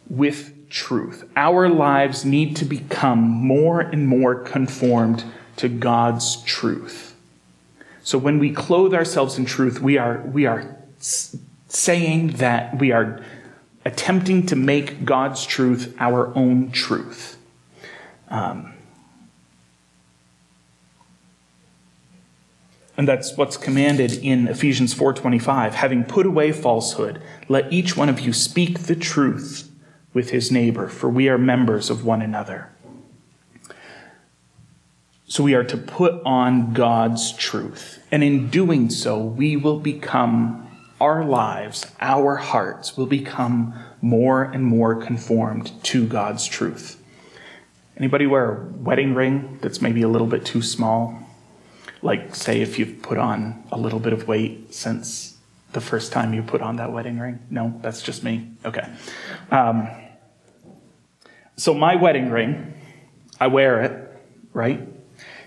with 0.08 0.68
truth. 0.70 1.28
Our 1.36 1.68
lives 1.68 2.24
need 2.24 2.56
to 2.56 2.64
become 2.64 3.20
more 3.20 3.80
and 3.80 4.08
more 4.08 4.34
conformed 4.34 5.24
to 5.56 5.68
God's 5.68 6.42
truth. 6.42 7.14
So 8.02 8.18
when 8.18 8.38
we 8.38 8.52
clothe 8.52 8.92
ourselves 8.92 9.38
in 9.38 9.44
truth, 9.44 9.80
we 9.80 9.96
are, 9.98 10.20
we 10.20 10.46
are 10.46 10.76
saying 10.98 12.32
that 12.32 12.78
we 12.78 12.92
are 12.92 13.22
attempting 13.84 14.46
to 14.46 14.56
make 14.56 15.04
God's 15.04 15.44
truth 15.44 15.94
our 15.98 16.34
own 16.36 16.70
truth. 16.70 17.36
Um, 18.28 18.74
and 22.96 23.06
that's 23.06 23.36
what's 23.36 23.56
commanded 23.56 24.12
in 24.12 24.48
Ephesians 24.48 24.94
4:25, 24.94 25.74
having 25.74 26.04
put 26.04 26.26
away 26.26 26.52
falsehood, 26.52 27.20
let 27.48 27.72
each 27.72 27.96
one 27.96 28.08
of 28.08 28.20
you 28.20 28.32
speak 28.32 28.80
the 28.80 28.96
truth 28.96 29.70
with 30.12 30.30
his 30.30 30.50
neighbor, 30.50 30.88
for 30.88 31.08
we 31.08 31.28
are 31.28 31.36
members 31.36 31.90
of 31.90 32.04
one 32.04 32.22
another. 32.22 32.70
So 35.26 35.42
we 35.42 35.54
are 35.54 35.64
to 35.64 35.76
put 35.76 36.22
on 36.24 36.72
God's 36.72 37.32
truth. 37.32 37.98
And 38.12 38.22
in 38.22 38.50
doing 38.50 38.90
so, 38.90 39.18
we 39.18 39.56
will 39.56 39.80
become, 39.80 40.63
our 41.04 41.22
lives, 41.22 41.86
our 42.00 42.36
hearts 42.36 42.96
will 42.96 43.04
become 43.06 43.74
more 44.00 44.42
and 44.42 44.64
more 44.64 44.94
conformed 44.94 45.70
to 45.82 46.06
God's 46.06 46.46
truth. 46.46 46.98
Anybody 47.98 48.26
wear 48.26 48.44
a 48.52 48.64
wedding 48.88 49.14
ring 49.14 49.58
that's 49.60 49.82
maybe 49.82 50.00
a 50.00 50.08
little 50.08 50.26
bit 50.26 50.46
too 50.46 50.62
small? 50.62 51.18
Like, 52.00 52.34
say, 52.34 52.62
if 52.62 52.78
you've 52.78 53.02
put 53.02 53.18
on 53.18 53.64
a 53.70 53.76
little 53.76 54.00
bit 54.00 54.14
of 54.14 54.26
weight 54.26 54.74
since 54.74 55.36
the 55.72 55.80
first 55.82 56.10
time 56.10 56.32
you 56.32 56.42
put 56.42 56.62
on 56.62 56.76
that 56.76 56.90
wedding 56.90 57.18
ring? 57.18 57.38
No, 57.50 57.78
that's 57.82 58.00
just 58.00 58.24
me. 58.24 58.52
Okay. 58.64 58.88
Um, 59.50 59.88
so, 61.56 61.74
my 61.74 61.96
wedding 61.96 62.30
ring, 62.30 62.72
I 63.38 63.48
wear 63.48 63.82
it, 63.82 63.92
right? 64.54 64.80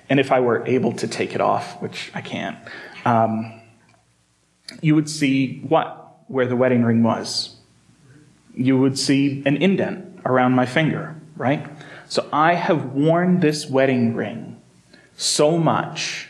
And 0.08 0.20
if 0.20 0.32
I 0.32 0.40
were 0.40 0.66
able 0.68 0.94
to 0.94 1.08
take 1.08 1.34
it 1.34 1.42
off, 1.42 1.82
which 1.82 2.12
I 2.14 2.22
can't, 2.22 2.58
um, 3.06 3.58
you 4.82 4.96
would 4.96 5.10
see 5.10 5.60
what? 5.60 6.04
Where 6.28 6.48
the 6.48 6.56
wedding 6.56 6.84
ring 6.84 7.04
was. 7.04 7.56
You 8.54 8.78
would 8.78 8.98
see 8.98 9.44
an 9.46 9.58
indent 9.58 10.20
around 10.26 10.54
my 10.54 10.66
finger, 10.66 11.16
right? 11.36 11.66
So 12.08 12.28
I 12.34 12.54
have 12.56 12.94
worn 12.94 13.40
this 13.40 13.68
wedding 13.68 14.16
ring 14.16 14.62
so 15.16 15.58
much 15.58 16.30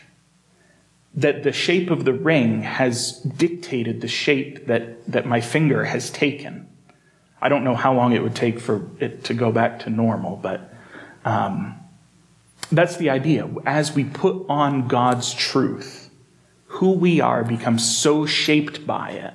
that 1.14 1.42
the 1.42 1.52
shape 1.52 1.90
of 1.90 2.04
the 2.04 2.12
ring 2.12 2.62
has 2.62 3.12
dictated 3.20 4.00
the 4.00 4.08
shape 4.08 4.66
that, 4.66 5.04
that 5.10 5.26
my 5.26 5.40
finger 5.40 5.84
has 5.84 6.10
taken. 6.10 6.68
I 7.40 7.48
don't 7.48 7.64
know 7.64 7.74
how 7.74 7.92
long 7.92 8.12
it 8.12 8.22
would 8.22 8.36
take 8.36 8.60
for 8.60 8.88
it 9.00 9.24
to 9.24 9.34
go 9.34 9.50
back 9.50 9.80
to 9.80 9.90
normal, 9.90 10.36
but 10.36 10.72
um, 11.24 11.74
that's 12.70 12.96
the 12.96 13.10
idea. 13.10 13.48
As 13.64 13.94
we 13.94 14.04
put 14.04 14.46
on 14.48 14.88
God's 14.88 15.32
truth, 15.32 16.07
who 16.78 16.92
we 16.92 17.20
are 17.20 17.42
becomes 17.42 17.84
so 17.84 18.24
shaped 18.24 18.86
by 18.86 19.10
it 19.10 19.34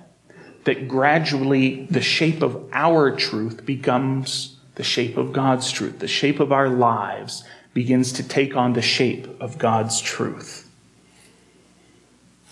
that 0.63 0.87
gradually 0.87 1.85
the 1.89 2.01
shape 2.01 2.41
of 2.41 2.69
our 2.71 3.13
truth 3.13 3.65
becomes 3.65 4.55
the 4.75 4.83
shape 4.83 5.17
of 5.17 5.33
God's 5.33 5.69
truth. 5.69 5.99
The 5.99 6.07
shape 6.07 6.39
of 6.39 6.53
our 6.53 6.69
lives 6.69 7.43
begins 7.73 8.13
to 8.13 8.23
take 8.23 8.55
on 8.55 8.71
the 8.71 8.81
shape 8.81 9.27
of 9.41 9.57
God's 9.57 9.99
truth. 9.99 10.69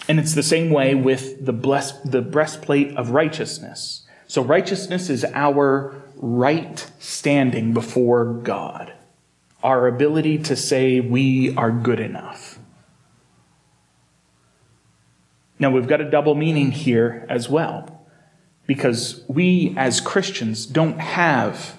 And 0.10 0.20
it's 0.20 0.36
the 0.36 0.44
same 0.44 0.72
way 0.72 0.94
with 0.94 1.46
the, 1.46 1.54
bless, 1.54 1.94
the 2.02 2.22
breastplate 2.22 2.98
of 2.98 3.12
righteousness. 3.12 4.06
So 4.28 4.44
righteousness 4.44 5.10
is 5.10 5.24
our 5.34 5.96
right 6.18 6.92
standing 7.00 7.74
before 7.74 8.26
God, 8.26 8.92
our 9.64 9.88
ability 9.88 10.40
to 10.40 10.58
say 10.58 11.00
we 11.00 11.56
are 11.56 11.72
good 11.72 12.02
enough. 12.02 12.51
Now, 15.62 15.70
we've 15.70 15.88
got 15.88 16.02
a 16.02 16.10
double 16.10 16.34
meaning 16.34 16.72
here 16.72 17.24
as 17.30 17.48
well, 17.48 18.04
because 18.66 19.24
we 19.28 19.76
as 19.78 20.02
Christians 20.02 20.66
don't 20.66 20.98
have, 20.98 21.78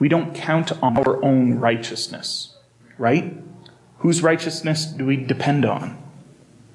we 0.00 0.08
don't 0.08 0.34
count 0.34 0.72
on 0.82 0.96
our 0.98 1.24
own 1.24 1.54
righteousness, 1.54 2.56
right? 2.98 3.32
Whose 3.98 4.24
righteousness 4.24 4.86
do 4.86 5.06
we 5.06 5.16
depend 5.16 5.64
on? 5.64 6.02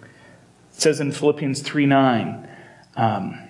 It 0.04 0.82
says 0.82 1.02
in 1.02 1.12
Philippians 1.12 1.62
3 1.64 1.86
9, 1.86 2.50
um, 2.96 3.50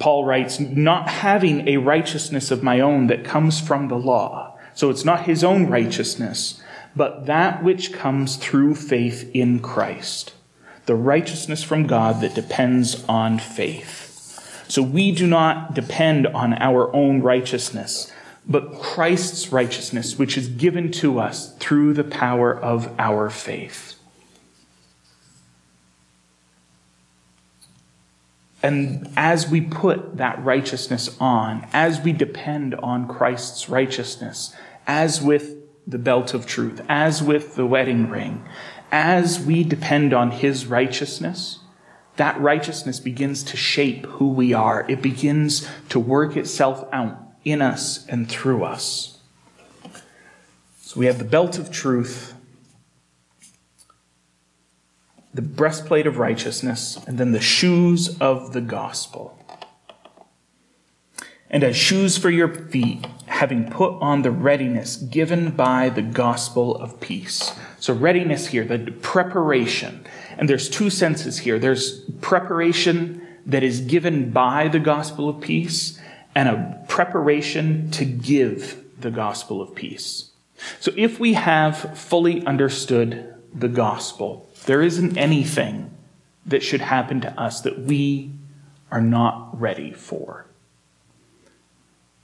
Paul 0.00 0.24
writes, 0.24 0.58
not 0.58 1.08
having 1.08 1.68
a 1.68 1.76
righteousness 1.76 2.50
of 2.50 2.64
my 2.64 2.80
own 2.80 3.06
that 3.06 3.24
comes 3.24 3.60
from 3.60 3.86
the 3.86 3.94
law. 3.94 4.58
So 4.74 4.90
it's 4.90 5.04
not 5.04 5.26
his 5.26 5.44
own 5.44 5.68
righteousness, 5.68 6.60
but 6.96 7.26
that 7.26 7.62
which 7.62 7.92
comes 7.92 8.34
through 8.34 8.74
faith 8.74 9.30
in 9.32 9.60
Christ 9.60 10.32
the 10.86 10.94
righteousness 10.94 11.62
from 11.62 11.86
God 11.86 12.20
that 12.20 12.34
depends 12.34 13.04
on 13.08 13.38
faith. 13.38 14.04
So 14.68 14.82
we 14.82 15.12
do 15.12 15.26
not 15.26 15.74
depend 15.74 16.26
on 16.26 16.54
our 16.54 16.94
own 16.94 17.22
righteousness, 17.22 18.12
but 18.46 18.80
Christ's 18.80 19.52
righteousness, 19.52 20.18
which 20.18 20.36
is 20.36 20.48
given 20.48 20.90
to 20.92 21.18
us 21.18 21.54
through 21.56 21.94
the 21.94 22.04
power 22.04 22.54
of 22.54 22.92
our 22.98 23.30
faith. 23.30 23.94
And 28.62 29.10
as 29.14 29.46
we 29.46 29.60
put 29.60 30.16
that 30.16 30.42
righteousness 30.42 31.14
on, 31.20 31.66
as 31.74 32.00
we 32.00 32.14
depend 32.14 32.74
on 32.76 33.06
Christ's 33.06 33.68
righteousness, 33.68 34.54
as 34.86 35.20
with 35.20 35.56
the 35.86 35.98
belt 35.98 36.32
of 36.32 36.46
truth, 36.46 36.80
as 36.88 37.22
with 37.22 37.56
the 37.56 37.66
wedding 37.66 38.08
ring, 38.08 38.42
as 38.94 39.40
we 39.40 39.64
depend 39.64 40.14
on 40.14 40.30
His 40.30 40.66
righteousness, 40.66 41.58
that 42.14 42.40
righteousness 42.40 43.00
begins 43.00 43.42
to 43.42 43.56
shape 43.56 44.06
who 44.06 44.28
we 44.28 44.52
are. 44.52 44.88
It 44.88 45.02
begins 45.02 45.68
to 45.88 45.98
work 45.98 46.36
itself 46.36 46.88
out 46.92 47.18
in 47.44 47.60
us 47.60 48.06
and 48.06 48.28
through 48.28 48.62
us. 48.62 49.18
So 50.80 51.00
we 51.00 51.06
have 51.06 51.18
the 51.18 51.24
belt 51.24 51.58
of 51.58 51.72
truth, 51.72 52.34
the 55.34 55.42
breastplate 55.42 56.06
of 56.06 56.18
righteousness, 56.18 56.96
and 57.08 57.18
then 57.18 57.32
the 57.32 57.40
shoes 57.40 58.16
of 58.20 58.52
the 58.52 58.60
gospel. 58.60 59.43
And 61.54 61.62
as 61.62 61.76
shoes 61.76 62.18
for 62.18 62.30
your 62.30 62.48
feet, 62.48 63.06
having 63.26 63.70
put 63.70 63.92
on 64.02 64.22
the 64.22 64.32
readiness 64.32 64.96
given 64.96 65.52
by 65.52 65.88
the 65.88 66.02
gospel 66.02 66.74
of 66.74 66.98
peace. 66.98 67.52
So, 67.78 67.94
readiness 67.94 68.48
here, 68.48 68.64
the 68.64 68.90
preparation. 68.90 70.04
And 70.36 70.50
there's 70.50 70.68
two 70.68 70.90
senses 70.90 71.38
here 71.38 71.60
there's 71.60 72.00
preparation 72.20 73.24
that 73.46 73.62
is 73.62 73.82
given 73.82 74.32
by 74.32 74.66
the 74.66 74.80
gospel 74.80 75.28
of 75.28 75.40
peace, 75.40 76.00
and 76.34 76.48
a 76.48 76.84
preparation 76.88 77.88
to 77.92 78.04
give 78.04 78.82
the 79.00 79.12
gospel 79.12 79.62
of 79.62 79.76
peace. 79.76 80.32
So, 80.80 80.92
if 80.96 81.20
we 81.20 81.34
have 81.34 81.96
fully 81.96 82.44
understood 82.44 83.32
the 83.54 83.68
gospel, 83.68 84.50
there 84.66 84.82
isn't 84.82 85.16
anything 85.16 85.96
that 86.46 86.64
should 86.64 86.80
happen 86.80 87.20
to 87.20 87.40
us 87.40 87.60
that 87.60 87.78
we 87.78 88.32
are 88.90 89.00
not 89.00 89.60
ready 89.60 89.92
for 89.92 90.46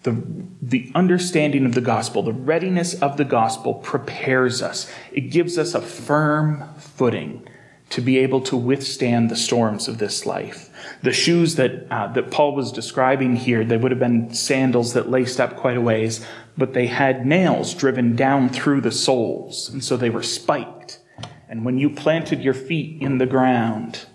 the, 0.03 0.23
the 0.63 0.91
understanding 0.95 1.67
of 1.67 1.75
the 1.75 1.81
gospel, 1.81 2.23
the 2.23 2.33
readiness 2.33 2.95
of 2.95 3.17
the 3.17 3.25
gospel 3.25 3.75
prepares 3.75 4.63
us. 4.63 4.91
It 5.13 5.31
gives 5.31 5.59
us 5.59 5.75
a 5.75 5.83
firm 5.83 6.65
footing 6.79 7.47
to 7.91 8.01
be 8.01 8.19
able 8.19 8.41
to 8.41 8.57
withstand 8.57 9.31
the 9.31 9.37
storms 9.37 9.89
of 9.89 9.99
this 9.99 10.25
life. 10.25 10.71
The 11.03 11.13
shoes 11.13 11.57
that, 11.57 11.87
uh, 11.91 12.13
that 12.13 12.31
Paul 12.31 12.55
was 12.55 12.73
describing 12.73 13.37
here, 13.37 13.65
they 13.65 13.77
would 13.77 13.91
have 13.91 13.99
been 13.99 14.33
sandals 14.33 14.95
that 14.95 15.11
laced 15.11 15.41
up 15.41 15.57
quite 15.57 15.77
a 15.77 15.81
ways, 15.81 16.25
but 16.57 16.73
they 16.73 16.87
had 16.87 17.27
nails 17.27 17.75
driven 17.75 18.15
down 18.17 18.49
through 18.49 18.81
the 18.81 18.93
soles, 18.93 19.69
and 19.69 19.83
so 19.83 19.97
they 19.97 20.11
were 20.11 20.23
spiked. 20.23 21.01
And 21.49 21.65
when 21.65 21.79
you 21.79 21.91
planted 21.91 22.43
your 22.43 22.55
feet 22.55 23.03
in 23.03 23.19
the 23.19 23.27
ground 23.27 24.07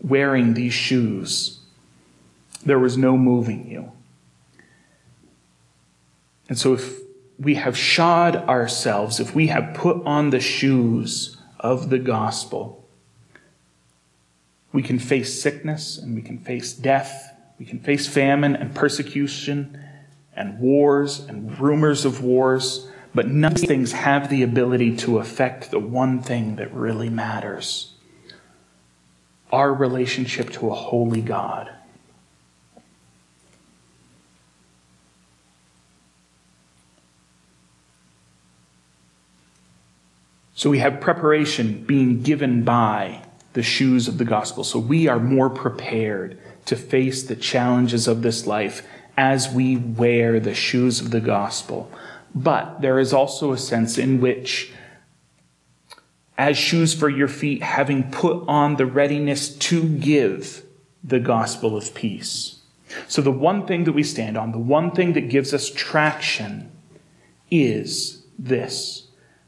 wearing 0.00 0.54
these 0.54 0.72
shoes, 0.72 1.60
there 2.64 2.78
was 2.78 2.96
no 2.96 3.16
moving 3.16 3.68
you. 3.68 3.90
And 6.50 6.58
so 6.58 6.74
if 6.74 6.98
we 7.38 7.54
have 7.54 7.78
shod 7.78 8.36
ourselves, 8.36 9.20
if 9.20 9.34
we 9.36 9.46
have 9.46 9.72
put 9.72 10.04
on 10.04 10.30
the 10.30 10.40
shoes 10.40 11.38
of 11.60 11.90
the 11.90 11.98
gospel, 11.98 12.84
we 14.72 14.82
can 14.82 14.98
face 14.98 15.40
sickness 15.40 15.96
and 15.96 16.14
we 16.14 16.22
can 16.22 16.38
face 16.38 16.72
death. 16.72 17.32
We 17.58 17.64
can 17.64 17.78
face 17.78 18.08
famine 18.08 18.56
and 18.56 18.74
persecution 18.74 19.80
and 20.34 20.58
wars 20.58 21.20
and 21.20 21.58
rumors 21.60 22.04
of 22.04 22.20
wars. 22.22 22.88
But 23.14 23.28
none 23.28 23.52
of 23.52 23.58
these 23.58 23.68
things 23.68 23.92
have 23.92 24.28
the 24.28 24.42
ability 24.42 24.96
to 24.98 25.18
affect 25.18 25.70
the 25.70 25.78
one 25.78 26.20
thing 26.20 26.56
that 26.56 26.74
really 26.74 27.10
matters 27.10 27.94
our 29.52 29.72
relationship 29.74 30.50
to 30.50 30.70
a 30.70 30.74
holy 30.74 31.20
God. 31.20 31.70
So 40.60 40.68
we 40.68 40.80
have 40.80 41.00
preparation 41.00 41.84
being 41.84 42.20
given 42.20 42.64
by 42.64 43.22
the 43.54 43.62
shoes 43.62 44.08
of 44.08 44.18
the 44.18 44.26
gospel. 44.26 44.62
So 44.62 44.78
we 44.78 45.08
are 45.08 45.18
more 45.18 45.48
prepared 45.48 46.38
to 46.66 46.76
face 46.76 47.22
the 47.22 47.34
challenges 47.34 48.06
of 48.06 48.20
this 48.20 48.46
life 48.46 48.86
as 49.16 49.50
we 49.50 49.78
wear 49.78 50.38
the 50.38 50.52
shoes 50.52 51.00
of 51.00 51.12
the 51.12 51.20
gospel. 51.22 51.90
But 52.34 52.82
there 52.82 52.98
is 52.98 53.14
also 53.14 53.52
a 53.52 53.56
sense 53.56 53.96
in 53.96 54.20
which, 54.20 54.70
as 56.36 56.58
shoes 56.58 56.92
for 56.92 57.08
your 57.08 57.26
feet, 57.26 57.62
having 57.62 58.10
put 58.10 58.46
on 58.46 58.76
the 58.76 58.84
readiness 58.84 59.48
to 59.70 59.88
give 59.88 60.62
the 61.02 61.20
gospel 61.20 61.74
of 61.74 61.94
peace. 61.94 62.60
So 63.08 63.22
the 63.22 63.32
one 63.32 63.66
thing 63.66 63.84
that 63.84 63.92
we 63.92 64.02
stand 64.02 64.36
on, 64.36 64.52
the 64.52 64.58
one 64.58 64.90
thing 64.90 65.14
that 65.14 65.30
gives 65.30 65.54
us 65.54 65.70
traction 65.70 66.70
is 67.50 68.26
this. 68.38 69.06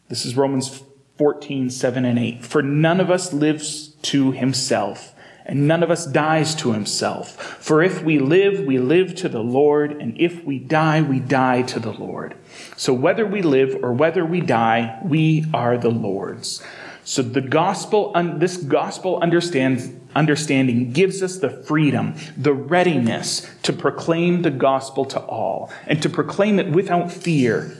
This 0.08 0.24
is 0.24 0.38
Romans 0.38 0.82
14, 1.18 1.70
7 1.70 2.04
and 2.04 2.18
8. 2.18 2.44
For 2.44 2.62
none 2.62 3.00
of 3.00 3.10
us 3.10 3.32
lives 3.32 3.88
to 4.02 4.32
himself, 4.32 5.14
and 5.44 5.66
none 5.68 5.82
of 5.82 5.90
us 5.90 6.06
dies 6.06 6.54
to 6.56 6.72
himself. 6.72 7.36
For 7.62 7.82
if 7.82 8.02
we 8.02 8.18
live, 8.18 8.64
we 8.64 8.78
live 8.78 9.14
to 9.16 9.28
the 9.28 9.42
Lord, 9.42 9.92
and 9.92 10.18
if 10.20 10.44
we 10.44 10.58
die, 10.58 11.02
we 11.02 11.20
die 11.20 11.62
to 11.62 11.80
the 11.80 11.92
Lord. 11.92 12.36
So 12.76 12.92
whether 12.92 13.26
we 13.26 13.42
live 13.42 13.76
or 13.82 13.92
whether 13.92 14.24
we 14.24 14.40
die, 14.40 15.00
we 15.04 15.44
are 15.52 15.76
the 15.76 15.90
Lord's. 15.90 16.62
So 17.04 17.22
the 17.22 17.40
gospel, 17.40 18.12
this 18.38 18.56
gospel 18.56 19.18
understanding 19.20 20.92
gives 20.92 21.20
us 21.20 21.38
the 21.38 21.50
freedom, 21.50 22.14
the 22.36 22.52
readiness 22.52 23.50
to 23.64 23.72
proclaim 23.72 24.42
the 24.42 24.52
gospel 24.52 25.04
to 25.06 25.18
all 25.18 25.72
and 25.88 26.00
to 26.00 26.08
proclaim 26.08 26.60
it 26.60 26.70
without 26.70 27.10
fear 27.10 27.76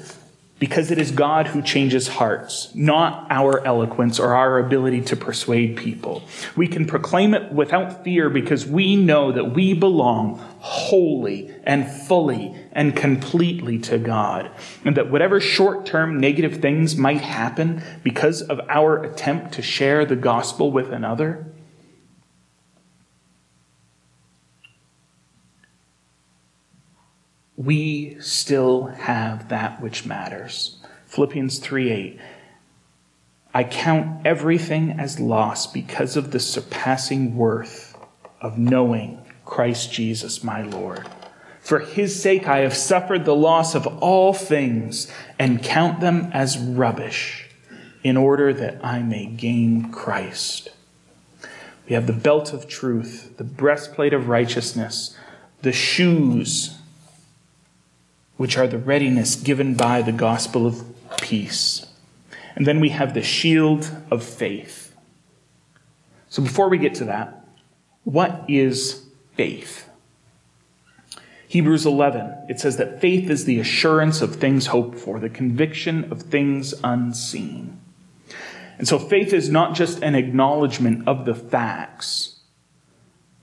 because 0.63 0.93
it 0.93 0.99
is 0.99 1.11
God 1.11 1.49
who 1.49 1.61
changes 1.61 2.07
hearts, 2.07 2.73
not 2.73 3.27
our 3.31 3.67
eloquence 3.67 4.21
or 4.21 4.33
our 4.33 4.61
ability 4.61 5.01
to 5.01 5.17
persuade 5.17 5.77
people. 5.77 6.23
We 6.55 6.69
can 6.69 6.87
proclaim 6.87 7.35
it 7.35 7.51
without 7.51 8.05
fear 8.05 8.31
because 8.31 8.65
we 8.65 8.95
know 8.95 9.33
that 9.33 9.55
we 9.55 9.75
belong 9.75 10.39
wholly 10.61 11.53
and 11.65 11.91
fully 11.91 12.55
and 12.71 12.95
completely 12.95 13.81
to 13.81 13.99
God. 13.99 14.53
And 14.85 14.97
that 14.97 15.11
whatever 15.11 15.41
short 15.41 15.85
term 15.85 16.21
negative 16.21 16.63
things 16.63 16.95
might 16.95 17.23
happen 17.23 17.83
because 18.05 18.41
of 18.41 18.61
our 18.69 19.03
attempt 19.03 19.55
to 19.55 19.63
share 19.63 20.05
the 20.05 20.15
gospel 20.15 20.71
with 20.71 20.93
another, 20.93 21.52
we 27.57 28.17
still 28.21 28.87
have 28.87 29.49
that 29.49 29.81
which 29.81 30.07
matters. 30.07 30.77
Philippians 31.07 31.59
3 31.59 31.91
8. 31.91 32.21
I 33.55 33.65
count 33.65 34.27
everything 34.27 34.93
as 34.93 35.21
loss 35.21 35.67
because 35.67 36.17
of 36.17 36.31
the 36.31 36.41
surpassing 36.41 37.37
worth 37.37 37.99
of 38.41 38.57
knowing 38.59 39.23
Christ 39.45 39.93
Jesus 39.93 40.43
my 40.43 40.63
Lord. 40.63 41.07
For 41.61 41.81
his 41.81 42.21
sake 42.21 42.49
I 42.49 42.59
have 42.59 42.75
suffered 42.75 43.25
the 43.25 43.37
loss 43.37 43.75
of 43.75 43.87
all 44.03 44.33
things 44.33 45.13
and 45.39 45.63
count 45.63 46.01
them 46.01 46.31
as 46.33 46.59
rubbish 46.59 47.51
in 48.03 48.17
order 48.17 48.53
that 48.55 48.85
I 48.85 49.03
may 49.03 49.27
gain 49.27 49.93
Christ. 49.93 50.71
We 51.87 51.95
have 51.95 52.07
the 52.07 52.13
belt 52.13 52.53
of 52.53 52.67
truth, 52.67 53.37
the 53.37 53.45
breastplate 53.45 54.15
of 54.15 54.29
righteousness, 54.29 55.17
the 55.61 55.73
shoes 55.73 56.79
which 58.43 58.59
are 58.59 58.67
the 58.67 58.77
readiness 58.77 59.37
given 59.37 59.73
by 59.73 60.03
the 60.03 60.11
gospel 60.11 60.67
of 60.67 60.83
peace. 61.19 61.87
And 62.57 62.67
then 62.67 62.81
we 62.81 62.89
have 62.89 63.15
the 63.15 63.23
shield 63.23 63.89
of 64.11 64.25
faith. 64.25 64.93
So 66.29 66.43
before 66.43 66.69
we 66.69 66.77
get 66.79 66.97
to 66.97 67.05
that, 67.05 67.47
what 68.03 68.45
is 68.49 69.05
faith? 69.37 69.89
Hebrews 71.47 71.87
11, 71.87 72.47
it 72.49 72.59
says 72.59 72.79
that 72.79 73.01
faith 73.01 73.31
is 73.31 73.45
the 73.45 73.61
assurance 73.61 74.21
of 74.21 74.35
things 74.35 74.67
hoped 74.67 74.99
for, 74.99 75.21
the 75.21 75.29
conviction 75.29 76.11
of 76.11 76.23
things 76.23 76.75
unseen. 76.83 77.79
And 78.77 78.89
so 78.89 78.99
faith 78.99 79.33
is 79.33 79.51
not 79.51 79.77
just 79.77 80.03
an 80.03 80.17
acknowledgement 80.17 81.07
of 81.07 81.27
the 81.27 81.35
facts, 81.37 82.41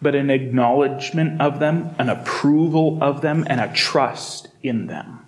but 0.01 0.13
an 0.13 0.29
acknowledgement 0.29 1.39
of 1.39 1.59
them, 1.59 1.95
an 1.97 2.09
approval 2.09 3.01
of 3.01 3.21
them, 3.21 3.47
and 3.49 3.61
a 3.61 3.71
trust 3.73 4.48
in 4.61 4.87
them. 4.87 5.25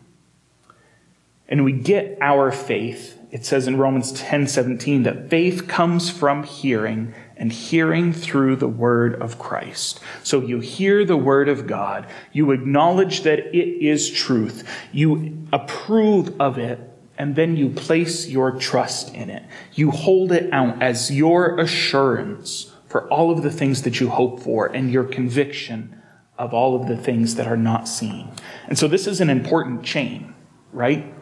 And 1.48 1.66
we 1.66 1.74
get 1.74 2.18
our 2.22 2.52
faith. 2.52 3.18
It 3.30 3.46
says 3.46 3.68
in 3.68 3.78
Romans 3.78 4.12
10 4.14 4.48
17 4.48 5.04
that 5.04 5.30
faith 5.30 5.68
comes 5.68 6.10
from 6.10 6.44
hearing 6.44 7.14
and 7.36 7.52
hearing 7.52 8.14
through 8.14 8.56
the 8.56 8.68
word 8.68 9.22
of 9.22 9.40
Christ. 9.40 10.00
So 10.24 10.42
you 10.42 10.60
hear 10.60 11.04
the 11.04 11.18
word 11.18 11.50
of 11.50 11.68
God, 11.68 12.08
you 12.32 12.52
acknowledge 12.52 13.24
that 13.24 13.40
it 13.40 13.86
is 13.86 14.10
truth, 14.10 14.68
you 14.92 15.48
approve 15.52 16.40
of 16.40 16.58
it, 16.58 16.80
and 17.18 17.36
then 17.36 17.58
you 17.58 17.70
place 17.70 18.28
your 18.28 18.52
trust 18.52 19.14
in 19.14 19.30
it. 19.30 19.44
You 19.74 19.92
hold 19.92 20.32
it 20.32 20.52
out 20.54 20.82
as 20.82 21.12
your 21.12 21.60
assurance 21.60 22.72
for 22.88 23.08
all 23.10 23.32
of 23.32 23.44
the 23.44 23.52
things 23.52 23.84
that 23.84 24.00
you 24.00 24.10
hope 24.10 24.40
for 24.40 24.68
and 24.68 24.92
your 24.92 25.04
conviction 25.04 26.02
of 26.38 26.54
all 26.54 26.76
of 26.76 26.88
the 26.88 26.98
things 26.98 27.36
that 27.36 27.48
are 27.48 27.58
not 27.58 27.88
seen. 27.88 28.30
And 28.72 28.80
so 28.80 28.88
this 28.88 29.06
is 29.06 29.20
an 29.20 29.30
important 29.30 29.84
chain, 29.84 30.34
right? 30.72 31.14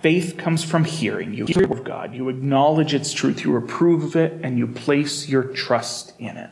Faith 0.00 0.38
comes 0.38 0.64
from 0.64 0.84
hearing. 0.84 1.34
You 1.34 1.44
hear 1.44 1.70
of 1.70 1.84
God, 1.84 2.14
you 2.14 2.30
acknowledge 2.30 2.94
its 2.94 3.12
truth, 3.12 3.44
you 3.44 3.54
approve 3.56 4.02
of 4.02 4.16
it, 4.16 4.40
and 4.42 4.56
you 4.56 4.66
place 4.66 5.28
your 5.28 5.42
trust 5.42 6.14
in 6.18 6.38
it. 6.38 6.48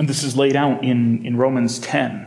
And 0.00 0.08
this 0.08 0.24
is 0.24 0.36
laid 0.36 0.56
out 0.56 0.82
in, 0.82 1.24
in 1.24 1.36
Romans 1.36 1.78
10, 1.78 2.26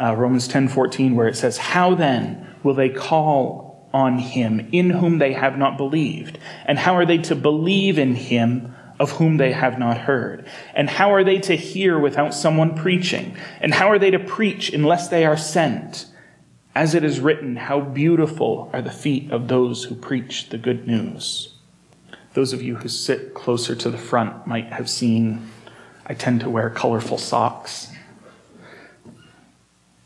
uh, 0.00 0.14
Romans 0.14 0.46
10 0.46 0.68
14, 0.68 1.16
where 1.16 1.26
it 1.26 1.36
says, 1.36 1.58
How 1.58 1.96
then 1.96 2.54
will 2.62 2.74
they 2.74 2.90
call 2.90 3.90
on 3.92 4.20
him 4.20 4.68
in 4.70 4.90
whom 4.90 5.18
they 5.18 5.32
have 5.32 5.58
not 5.58 5.76
believed? 5.76 6.38
And 6.64 6.78
how 6.78 6.94
are 6.94 7.04
they 7.04 7.18
to 7.18 7.34
believe 7.34 7.98
in 7.98 8.14
him 8.14 8.76
of 8.98 9.12
whom 9.12 9.36
they 9.36 9.52
have 9.52 9.78
not 9.78 9.98
heard? 9.98 10.46
And 10.74 10.90
how 10.90 11.12
are 11.12 11.24
they 11.24 11.38
to 11.40 11.56
hear 11.56 11.98
without 11.98 12.34
someone 12.34 12.76
preaching? 12.76 13.36
And 13.60 13.74
how 13.74 13.90
are 13.90 13.98
they 13.98 14.10
to 14.10 14.18
preach 14.18 14.72
unless 14.72 15.08
they 15.08 15.24
are 15.24 15.36
sent? 15.36 16.06
As 16.74 16.94
it 16.94 17.04
is 17.04 17.20
written, 17.20 17.56
how 17.56 17.80
beautiful 17.80 18.70
are 18.72 18.82
the 18.82 18.90
feet 18.90 19.30
of 19.30 19.48
those 19.48 19.84
who 19.84 19.94
preach 19.94 20.48
the 20.48 20.58
good 20.58 20.86
news. 20.86 21.54
Those 22.34 22.52
of 22.52 22.62
you 22.62 22.76
who 22.76 22.88
sit 22.88 23.34
closer 23.34 23.74
to 23.74 23.90
the 23.90 23.98
front 23.98 24.46
might 24.46 24.72
have 24.72 24.88
seen 24.88 25.50
I 26.10 26.14
tend 26.14 26.40
to 26.40 26.48
wear 26.48 26.70
colorful 26.70 27.18
socks. 27.18 27.92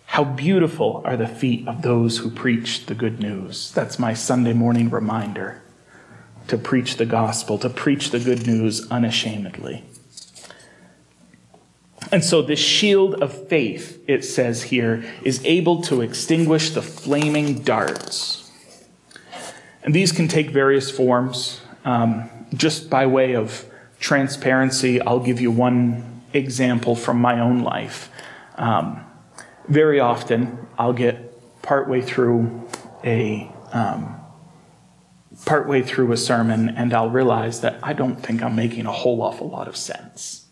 How 0.07 0.25
beautiful 0.25 1.01
are 1.05 1.17
the 1.17 1.29
feet 1.29 1.69
of 1.69 1.83
those 1.83 2.19
who 2.19 2.31
preach 2.31 2.87
the 2.87 2.95
good 2.95 3.21
news. 3.21 3.71
That's 3.71 4.01
my 4.01 4.13
Sunday 4.13 4.53
morning 4.53 4.91
reminder 4.91 5.63
to 6.49 6.59
preach 6.59 6.97
the 6.97 7.07
gospel, 7.07 7.59
to 7.59 7.69
preach 7.69 8.11
the 8.11 8.19
good 8.19 8.47
news 8.47 8.91
unashamedly. 8.91 9.85
And 12.11 12.23
so, 12.23 12.43
this 12.43 12.59
shield 12.59 13.23
of 13.23 13.49
faith, 13.49 14.03
it 14.07 14.25
says 14.25 14.65
here, 14.65 15.03
is 15.25 15.43
able 15.45 15.83
to 15.83 16.03
extinguish 16.03 16.71
the 16.71 16.83
flaming 16.83 17.63
darts. 17.63 18.51
And 19.83 19.95
these 19.95 20.13
can 20.13 20.29
take 20.29 20.51
various 20.51 20.91
forms. 20.91 21.63
Um, 21.85 22.29
just 22.55 22.91
by 22.91 23.07
way 23.07 23.35
of 23.35 23.65
transparency, 23.99 25.01
I'll 25.01 25.21
give 25.21 25.41
you 25.41 25.51
one 25.51 26.23
example 26.33 26.95
from 26.95 27.19
my 27.19 27.41
own 27.41 27.61
life. 27.61 28.11
Um, 28.57 29.05
very 29.69 29.99
often, 29.99 30.67
I'll 30.79 30.93
get 30.93 31.63
partway 31.63 32.03
through 32.03 32.69
a 33.05 33.51
um, 33.73 34.22
partway 35.45 35.83
through 35.83 36.13
a 36.13 36.17
sermon 36.17 36.69
and 36.69 36.95
I'll 36.95 37.11
realize 37.11 37.61
that 37.63 37.79
I 37.83 37.93
don't 37.93 38.17
think 38.17 38.43
I'm 38.43 38.57
making 38.57 38.87
a 38.87 38.93
whole 38.93 39.23
awful 39.23 39.49
lot 39.49 39.69
of 39.69 39.77
sense. 39.77 40.47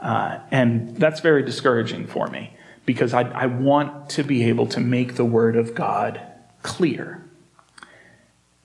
Uh, 0.00 0.38
and 0.50 0.96
that's 0.96 1.20
very 1.20 1.42
discouraging 1.42 2.06
for 2.06 2.28
me 2.28 2.56
because 2.86 3.12
I, 3.12 3.22
I 3.22 3.46
want 3.46 4.10
to 4.10 4.22
be 4.22 4.44
able 4.44 4.66
to 4.68 4.80
make 4.80 5.16
the 5.16 5.24
Word 5.24 5.56
of 5.56 5.74
God 5.74 6.20
clear. 6.62 7.24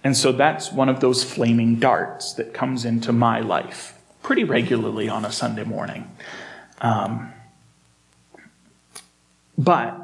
And 0.04 0.15
so 0.15 0.32
that's 0.32 0.72
one 0.72 0.89
of 0.89 1.00
those 1.00 1.24
flaming 1.24 1.78
darts 1.78 2.34
that 2.34 2.54
comes 2.54 2.86
into 2.86 3.12
my 3.12 3.39
life 3.39 4.00
pretty 4.22 4.43
regularly 4.43 5.10
on 5.10 5.26
a 5.26 5.32
Sunday 5.32 5.63
morning. 5.63 6.10
Um, 6.82 7.34
but 9.58 10.02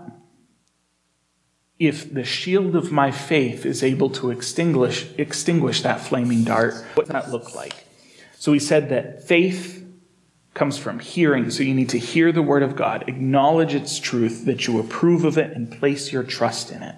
if 1.79 2.13
the 2.13 2.25
shield 2.25 2.75
of 2.75 2.91
my 2.91 3.09
faith 3.09 3.65
is 3.65 3.81
able 3.83 4.09
to 4.09 4.31
extinguish, 4.31 5.07
extinguish 5.17 5.81
that 5.81 6.01
flaming 6.01 6.43
dart, 6.43 6.75
what 6.95 7.07
does 7.07 7.13
that 7.13 7.31
look 7.31 7.55
like? 7.55 7.87
So 8.37 8.51
he 8.51 8.59
said 8.59 8.89
that 8.89 9.23
faith 9.23 9.85
comes 10.53 10.77
from 10.77 10.99
hearing. 10.99 11.49
So 11.49 11.63
you 11.63 11.73
need 11.73 11.89
to 11.89 11.97
hear 11.97 12.33
the 12.33 12.41
word 12.41 12.63
of 12.63 12.75
God, 12.75 13.05
acknowledge 13.07 13.73
its 13.73 13.97
truth, 13.97 14.45
that 14.45 14.67
you 14.67 14.77
approve 14.79 15.23
of 15.23 15.37
it, 15.37 15.55
and 15.55 15.71
place 15.71 16.11
your 16.11 16.23
trust 16.23 16.69
in 16.71 16.83
it. 16.83 16.95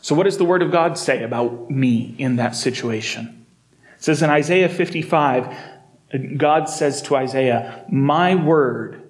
So, 0.00 0.16
what 0.16 0.24
does 0.24 0.36
the 0.36 0.44
word 0.44 0.62
of 0.62 0.72
God 0.72 0.98
say 0.98 1.22
about 1.22 1.70
me 1.70 2.16
in 2.18 2.36
that 2.36 2.56
situation? 2.56 3.46
It 3.96 4.02
says 4.02 4.20
in 4.20 4.30
Isaiah 4.30 4.68
55, 4.68 5.56
God 6.36 6.68
says 6.68 7.02
to 7.02 7.14
Isaiah, 7.14 7.84
My 7.88 8.34
word 8.34 9.01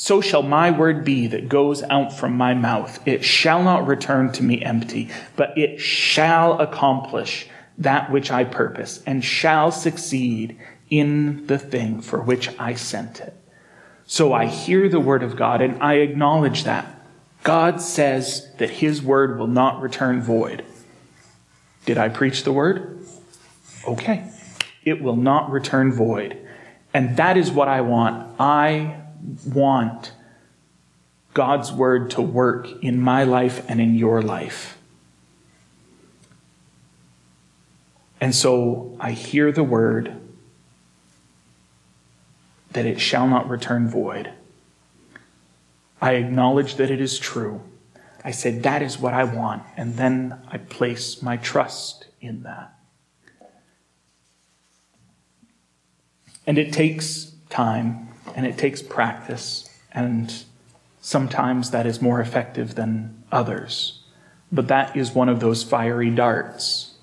so 0.00 0.20
shall 0.20 0.44
my 0.44 0.70
word 0.70 1.04
be 1.04 1.26
that 1.26 1.48
goes 1.48 1.82
out 1.82 2.16
from 2.16 2.36
my 2.36 2.54
mouth. 2.54 3.00
It 3.04 3.24
shall 3.24 3.64
not 3.64 3.84
return 3.84 4.30
to 4.34 4.44
me 4.44 4.62
empty, 4.62 5.10
but 5.34 5.58
it 5.58 5.80
shall 5.80 6.60
accomplish 6.60 7.48
that 7.78 8.08
which 8.08 8.30
I 8.30 8.44
purpose 8.44 9.02
and 9.06 9.24
shall 9.24 9.72
succeed 9.72 10.56
in 10.88 11.48
the 11.48 11.58
thing 11.58 12.00
for 12.00 12.22
which 12.22 12.48
I 12.60 12.74
sent 12.74 13.18
it. 13.18 13.34
So 14.06 14.32
I 14.32 14.46
hear 14.46 14.88
the 14.88 15.00
word 15.00 15.24
of 15.24 15.34
God 15.34 15.60
and 15.60 15.82
I 15.82 15.94
acknowledge 15.94 16.62
that. 16.62 17.02
God 17.42 17.80
says 17.80 18.54
that 18.58 18.70
his 18.70 19.02
word 19.02 19.36
will 19.36 19.48
not 19.48 19.82
return 19.82 20.22
void. 20.22 20.64
Did 21.86 21.98
I 21.98 22.08
preach 22.08 22.44
the 22.44 22.52
word? 22.52 23.04
Okay. 23.84 24.30
It 24.84 25.02
will 25.02 25.16
not 25.16 25.50
return 25.50 25.92
void. 25.92 26.38
And 26.94 27.16
that 27.16 27.36
is 27.36 27.50
what 27.50 27.66
I 27.66 27.80
want. 27.80 28.38
I 28.38 29.02
want 29.46 30.12
God's 31.34 31.70
word 31.70 32.10
to 32.12 32.22
work 32.22 32.68
in 32.82 33.00
my 33.00 33.24
life 33.24 33.64
and 33.68 33.80
in 33.80 33.94
your 33.94 34.22
life. 34.22 34.78
And 38.20 38.34
so 38.34 38.96
I 38.98 39.12
hear 39.12 39.52
the 39.52 39.62
word 39.62 40.20
that 42.72 42.86
it 42.86 43.00
shall 43.00 43.28
not 43.28 43.48
return 43.48 43.88
void. 43.88 44.32
I 46.00 46.14
acknowledge 46.14 46.76
that 46.76 46.90
it 46.90 47.00
is 47.00 47.18
true. 47.18 47.62
I 48.24 48.30
said, 48.30 48.62
that 48.64 48.82
is 48.82 48.98
what 48.98 49.14
I 49.14 49.24
want. 49.24 49.62
And 49.76 49.96
then 49.96 50.40
I 50.48 50.58
place 50.58 51.22
my 51.22 51.36
trust 51.36 52.06
in 52.20 52.42
that. 52.42 52.74
And 56.46 56.58
it 56.58 56.72
takes 56.72 57.32
time 57.48 58.08
and 58.34 58.46
it 58.46 58.58
takes 58.58 58.82
practice, 58.82 59.68
and 59.92 60.32
sometimes 61.00 61.70
that 61.70 61.86
is 61.86 62.02
more 62.02 62.20
effective 62.20 62.74
than 62.74 63.22
others. 63.32 64.02
But 64.50 64.68
that 64.68 64.96
is 64.96 65.12
one 65.12 65.28
of 65.28 65.40
those 65.40 65.62
fiery 65.62 66.10
darts. 66.10 66.94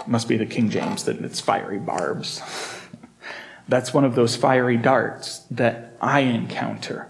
It 0.00 0.08
must 0.08 0.28
be 0.28 0.36
the 0.36 0.46
King 0.46 0.70
James 0.70 1.04
that 1.04 1.20
it's 1.20 1.40
fiery 1.40 1.78
barbs. 1.78 2.42
That's 3.68 3.94
one 3.94 4.04
of 4.04 4.14
those 4.14 4.36
fiery 4.36 4.76
darts 4.76 5.38
that 5.50 5.96
I 6.00 6.20
encounter 6.20 7.08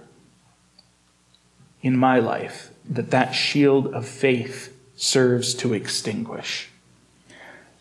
in 1.82 1.96
my 1.96 2.18
life 2.18 2.70
that 2.88 3.10
that 3.10 3.32
shield 3.32 3.92
of 3.94 4.06
faith 4.06 4.76
serves 4.96 5.54
to 5.54 5.74
extinguish. 5.74 6.68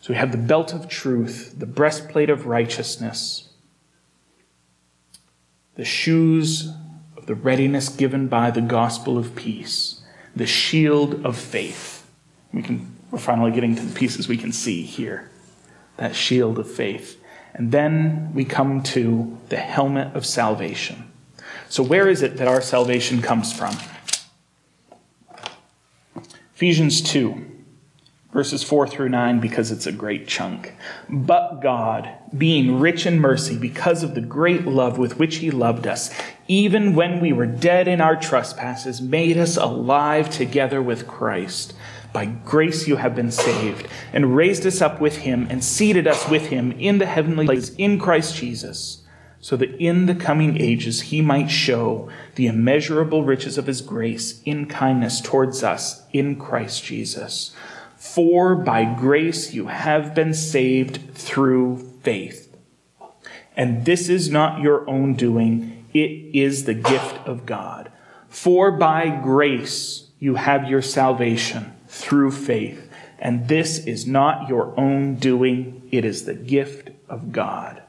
So 0.00 0.12
we 0.12 0.16
have 0.16 0.32
the 0.32 0.38
belt 0.38 0.74
of 0.74 0.88
truth, 0.88 1.54
the 1.56 1.66
breastplate 1.66 2.28
of 2.28 2.46
righteousness, 2.46 3.48
the 5.76 5.84
shoes 5.84 6.72
of 7.16 7.26
the 7.26 7.34
readiness 7.34 7.88
given 7.88 8.28
by 8.28 8.50
the 8.50 8.60
gospel 8.60 9.18
of 9.18 9.34
peace, 9.34 10.02
the 10.34 10.46
shield 10.46 11.24
of 11.24 11.36
faith. 11.36 12.06
We 12.52 12.62
can, 12.62 12.94
we're 13.10 13.18
finally 13.18 13.50
getting 13.50 13.74
to 13.76 13.82
the 13.82 13.94
pieces 13.94 14.28
we 14.28 14.36
can 14.36 14.52
see 14.52 14.82
here. 14.82 15.30
That 15.96 16.14
shield 16.14 16.58
of 16.58 16.70
faith. 16.70 17.20
And 17.52 17.70
then 17.70 18.32
we 18.34 18.44
come 18.44 18.82
to 18.84 19.38
the 19.48 19.56
helmet 19.56 20.14
of 20.14 20.26
salvation. 20.26 21.10
So, 21.68 21.82
where 21.82 22.08
is 22.08 22.22
it 22.22 22.36
that 22.38 22.48
our 22.48 22.60
salvation 22.60 23.22
comes 23.22 23.52
from? 23.52 23.76
Ephesians 26.54 27.00
2. 27.02 27.53
Verses 28.34 28.64
4 28.64 28.88
through 28.88 29.08
9 29.08 29.38
because 29.38 29.70
it's 29.70 29.86
a 29.86 29.92
great 29.92 30.26
chunk. 30.26 30.74
But 31.08 31.60
God, 31.62 32.10
being 32.36 32.80
rich 32.80 33.06
in 33.06 33.20
mercy 33.20 33.56
because 33.56 34.02
of 34.02 34.16
the 34.16 34.20
great 34.20 34.66
love 34.66 34.98
with 34.98 35.18
which 35.18 35.36
He 35.36 35.52
loved 35.52 35.86
us, 35.86 36.12
even 36.48 36.96
when 36.96 37.20
we 37.20 37.32
were 37.32 37.46
dead 37.46 37.86
in 37.86 38.00
our 38.00 38.16
trespasses, 38.16 39.00
made 39.00 39.38
us 39.38 39.56
alive 39.56 40.28
together 40.28 40.82
with 40.82 41.06
Christ. 41.06 41.74
By 42.12 42.26
grace 42.26 42.88
you 42.88 42.96
have 42.96 43.14
been 43.14 43.30
saved, 43.30 43.88
and 44.12 44.36
raised 44.36 44.66
us 44.66 44.82
up 44.82 45.00
with 45.00 45.18
Him, 45.18 45.46
and 45.48 45.64
seated 45.64 46.06
us 46.06 46.28
with 46.28 46.46
Him 46.46 46.72
in 46.72 46.98
the 46.98 47.06
heavenly 47.06 47.46
places 47.46 47.74
in 47.76 47.98
Christ 48.00 48.36
Jesus, 48.36 49.02
so 49.40 49.56
that 49.56 49.74
in 49.76 50.06
the 50.06 50.14
coming 50.14 50.60
ages 50.60 51.02
He 51.02 51.20
might 51.20 51.50
show 51.50 52.08
the 52.34 52.46
immeasurable 52.46 53.24
riches 53.24 53.58
of 53.58 53.66
His 53.66 53.80
grace 53.80 54.42
in 54.44 54.66
kindness 54.66 55.20
towards 55.20 55.62
us 55.62 56.02
in 56.12 56.36
Christ 56.36 56.84
Jesus. 56.84 57.52
For 58.14 58.54
by 58.54 58.84
grace 58.84 59.54
you 59.54 59.66
have 59.66 60.14
been 60.14 60.34
saved 60.34 61.14
through 61.14 61.78
faith. 62.04 62.56
And 63.56 63.84
this 63.84 64.08
is 64.08 64.30
not 64.30 64.60
your 64.60 64.88
own 64.88 65.14
doing, 65.14 65.84
it 65.92 66.12
is 66.32 66.64
the 66.64 66.74
gift 66.74 67.16
of 67.26 67.44
God. 67.44 67.90
For 68.28 68.70
by 68.70 69.08
grace 69.08 70.10
you 70.20 70.36
have 70.36 70.70
your 70.70 70.80
salvation 70.80 71.74
through 71.88 72.30
faith. 72.30 72.88
And 73.18 73.48
this 73.48 73.84
is 73.84 74.06
not 74.06 74.48
your 74.48 74.78
own 74.78 75.16
doing, 75.16 75.82
it 75.90 76.04
is 76.04 76.24
the 76.24 76.34
gift 76.34 76.90
of 77.08 77.32
God. 77.32 77.82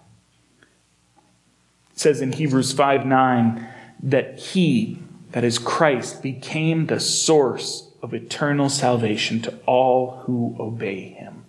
It 1.92 2.00
says 2.00 2.20
in 2.20 2.32
Hebrews 2.32 2.74
5 2.74 3.06
9 3.06 3.68
that 4.02 4.40
he, 4.40 4.98
that 5.34 5.44
is 5.44 5.60
Christ, 5.60 6.24
became 6.24 6.88
the 6.88 7.00
source 7.00 7.92
of 8.06 8.14
eternal 8.14 8.70
salvation 8.70 9.42
to 9.42 9.52
all 9.66 10.22
who 10.26 10.56
obey 10.60 11.10
him. 11.10 11.44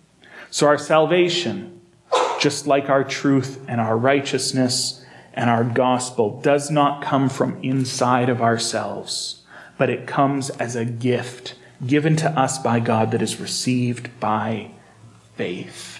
So 0.49 0.65
our 0.65 0.79
salvation, 0.79 1.81
just 2.39 2.65
like 2.65 2.89
our 2.89 3.03
truth 3.03 3.63
and 3.67 3.79
our 3.79 3.95
righteousness 3.95 5.05
and 5.35 5.51
our 5.51 5.63
gospel, 5.63 6.41
does 6.41 6.71
not 6.71 7.03
come 7.03 7.29
from 7.29 7.61
inside 7.61 8.27
of 8.27 8.41
ourselves, 8.41 9.43
but 9.77 9.91
it 9.91 10.07
comes 10.07 10.49
as 10.49 10.75
a 10.75 10.83
gift 10.83 11.53
given 11.85 12.15
to 12.15 12.29
us 12.31 12.57
by 12.57 12.79
God 12.79 13.11
that 13.11 13.21
is 13.21 13.39
received 13.39 14.19
by 14.19 14.71
faith. 15.35 15.96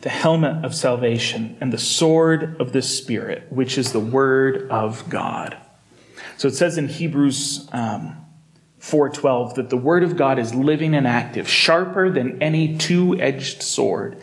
The 0.00 0.08
helmet 0.08 0.64
of 0.64 0.74
salvation 0.74 1.56
and 1.60 1.72
the 1.72 1.78
sword 1.78 2.60
of 2.60 2.72
the 2.72 2.82
Spirit, 2.82 3.46
which 3.50 3.76
is 3.78 3.92
the 3.92 4.00
Word 4.00 4.70
of 4.70 5.08
God. 5.08 5.56
So 6.36 6.46
it 6.48 6.54
says 6.54 6.78
in 6.78 6.88
Hebrews 6.88 7.68
um, 7.72 8.16
4:12 8.80 9.56
that 9.56 9.70
the 9.70 9.76
Word 9.76 10.04
of 10.04 10.16
God 10.16 10.38
is 10.38 10.54
living 10.54 10.94
and 10.94 11.06
active, 11.06 11.48
sharper 11.48 12.10
than 12.10 12.40
any 12.40 12.78
two-edged 12.78 13.62
sword, 13.62 14.20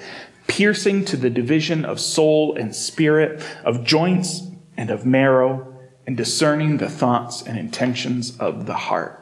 piercing 0.47 1.03
to 1.05 1.17
the 1.17 1.29
division 1.29 1.83
of 1.83 1.99
soul 1.99 2.55
and 2.55 2.73
spirit, 2.73 3.43
of 3.65 3.83
joints 3.83 4.43
and 4.77 4.89
of 4.89 5.05
marrow, 5.05 5.73
and 6.07 6.15
discerning 6.15 6.77
the 6.77 6.89
thoughts 6.89 7.41
and 7.41 7.59
intentions 7.59 8.37
of 8.37 8.65
the 8.65 8.75
heart. 8.75 9.21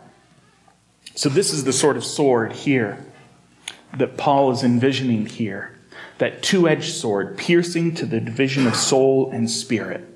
So 1.15 1.29
this 1.29 1.51
is 1.51 1.63
the 1.63 1.73
sort 1.73 1.97
of 1.97 2.03
sword 2.03 2.53
here 2.53 3.03
that 3.97 4.17
Paul 4.17 4.51
is 4.51 4.63
envisioning 4.63 5.25
here 5.25 5.72
that 6.23 6.41
two 6.41 6.69
edged 6.69 6.93
sword, 6.93 7.37
piercing 7.37 7.93
to 7.93 8.05
the 8.05 8.21
division 8.21 8.65
of 8.65 8.77
soul 8.77 9.29
and 9.31 9.51
spirit. 9.51 10.07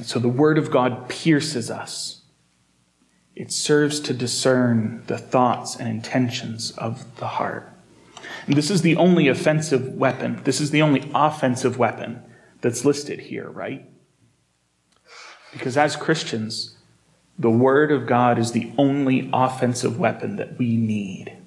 so 0.00 0.18
the 0.18 0.30
Word 0.30 0.56
of 0.56 0.70
God 0.70 1.10
pierces 1.10 1.70
us. 1.70 2.22
It 3.36 3.52
serves 3.52 4.00
to 4.00 4.14
discern 4.14 5.02
the 5.08 5.18
thoughts 5.18 5.76
and 5.76 5.86
intentions 5.90 6.70
of 6.78 7.16
the 7.16 7.26
heart. 7.26 7.70
And 8.46 8.56
this 8.56 8.70
is 8.70 8.80
the 8.80 8.96
only 8.96 9.28
offensive 9.28 9.92
weapon. 9.92 10.40
This 10.44 10.58
is 10.58 10.70
the 10.70 10.80
only 10.80 11.10
offensive 11.14 11.76
weapon 11.78 12.22
that's 12.62 12.86
listed 12.86 13.20
here, 13.20 13.50
right? 13.50 13.84
Because 15.52 15.76
as 15.76 15.96
Christians, 15.96 16.78
the 17.38 17.50
Word 17.50 17.92
of 17.92 18.06
God 18.06 18.38
is 18.38 18.52
the 18.52 18.72
only 18.78 19.28
offensive 19.34 19.98
weapon 19.98 20.36
that 20.36 20.56
we 20.56 20.78
need. 20.78 21.37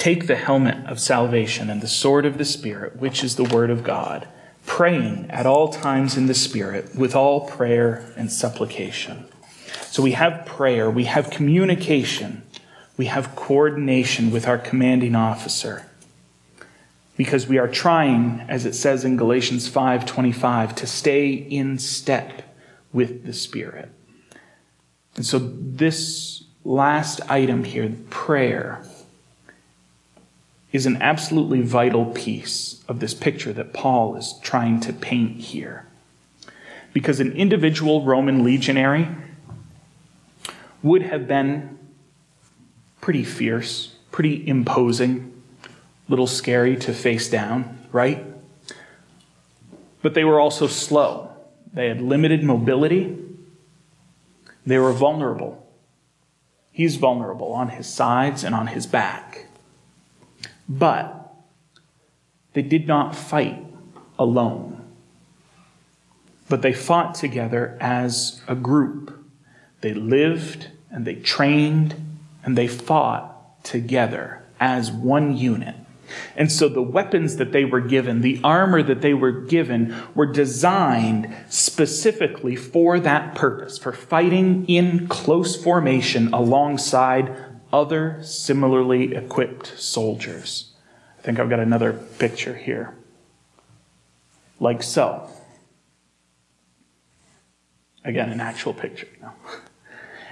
Take 0.00 0.28
the 0.28 0.36
helmet 0.36 0.86
of 0.86 0.98
salvation 0.98 1.68
and 1.68 1.82
the 1.82 1.86
sword 1.86 2.24
of 2.24 2.38
the 2.38 2.44
Spirit, 2.46 2.96
which 2.96 3.22
is 3.22 3.36
the 3.36 3.44
Word 3.44 3.68
of 3.68 3.84
God, 3.84 4.26
praying 4.64 5.30
at 5.30 5.44
all 5.44 5.68
times 5.68 6.16
in 6.16 6.24
the 6.24 6.32
Spirit 6.32 6.96
with 6.96 7.14
all 7.14 7.46
prayer 7.46 8.10
and 8.16 8.32
supplication. 8.32 9.26
So 9.82 10.02
we 10.02 10.12
have 10.12 10.46
prayer, 10.46 10.90
we 10.90 11.04
have 11.04 11.28
communication, 11.28 12.44
we 12.96 13.06
have 13.06 13.36
coordination 13.36 14.30
with 14.30 14.48
our 14.48 14.56
commanding 14.56 15.14
officer. 15.14 15.84
Because 17.18 17.46
we 17.46 17.58
are 17.58 17.68
trying, 17.68 18.40
as 18.48 18.64
it 18.64 18.74
says 18.74 19.04
in 19.04 19.18
Galatians 19.18 19.68
5:25, 19.68 20.74
to 20.76 20.86
stay 20.86 21.28
in 21.28 21.76
step 21.76 22.56
with 22.90 23.26
the 23.26 23.34
Spirit. 23.34 23.90
And 25.14 25.26
so 25.26 25.38
this 25.38 26.44
last 26.64 27.20
item 27.30 27.64
here, 27.64 27.92
prayer, 28.08 28.82
is 30.72 30.86
an 30.86 31.00
absolutely 31.02 31.62
vital 31.62 32.06
piece 32.06 32.84
of 32.88 33.00
this 33.00 33.14
picture 33.14 33.52
that 33.52 33.72
Paul 33.72 34.16
is 34.16 34.34
trying 34.42 34.80
to 34.80 34.92
paint 34.92 35.40
here. 35.40 35.86
Because 36.92 37.20
an 37.20 37.32
individual 37.32 38.04
Roman 38.04 38.44
legionary 38.44 39.08
would 40.82 41.02
have 41.02 41.26
been 41.26 41.78
pretty 43.00 43.24
fierce, 43.24 43.94
pretty 44.12 44.46
imposing, 44.46 45.42
a 45.64 46.10
little 46.10 46.26
scary 46.26 46.76
to 46.76 46.92
face 46.92 47.28
down, 47.28 47.78
right? 47.92 48.24
But 50.02 50.14
they 50.14 50.24
were 50.24 50.40
also 50.40 50.66
slow. 50.66 51.30
They 51.72 51.88
had 51.88 52.00
limited 52.00 52.42
mobility. 52.42 53.16
They 54.66 54.78
were 54.78 54.92
vulnerable. 54.92 55.66
He's 56.72 56.96
vulnerable 56.96 57.52
on 57.52 57.70
his 57.70 57.86
sides 57.86 58.44
and 58.44 58.54
on 58.54 58.68
his 58.68 58.86
back. 58.86 59.46
But 60.70 61.34
they 62.52 62.62
did 62.62 62.86
not 62.86 63.16
fight 63.16 63.60
alone, 64.16 64.80
but 66.48 66.62
they 66.62 66.72
fought 66.72 67.16
together 67.16 67.76
as 67.80 68.40
a 68.46 68.54
group. 68.54 69.18
They 69.80 69.92
lived 69.92 70.68
and 70.88 71.04
they 71.04 71.16
trained 71.16 71.96
and 72.44 72.56
they 72.56 72.68
fought 72.68 73.64
together 73.64 74.44
as 74.60 74.92
one 74.92 75.36
unit. 75.36 75.74
And 76.36 76.50
so 76.52 76.68
the 76.68 76.82
weapons 76.82 77.36
that 77.36 77.50
they 77.50 77.64
were 77.64 77.80
given, 77.80 78.20
the 78.20 78.40
armor 78.44 78.82
that 78.82 79.00
they 79.00 79.14
were 79.14 79.32
given, 79.32 79.94
were 80.14 80.26
designed 80.26 81.34
specifically 81.48 82.54
for 82.54 83.00
that 83.00 83.34
purpose, 83.34 83.76
for 83.76 83.92
fighting 83.92 84.66
in 84.66 85.08
close 85.08 85.60
formation 85.60 86.32
alongside 86.32 87.49
other 87.72 88.22
similarly 88.22 89.14
equipped 89.14 89.78
soldiers. 89.78 90.72
I 91.18 91.22
think 91.22 91.38
I've 91.38 91.50
got 91.50 91.60
another 91.60 91.92
picture 91.92 92.54
here. 92.54 92.94
Like 94.58 94.82
so. 94.82 95.28
Again, 98.04 98.30
an 98.30 98.40
actual 98.40 98.74
picture. 98.74 99.08
No. 99.20 99.32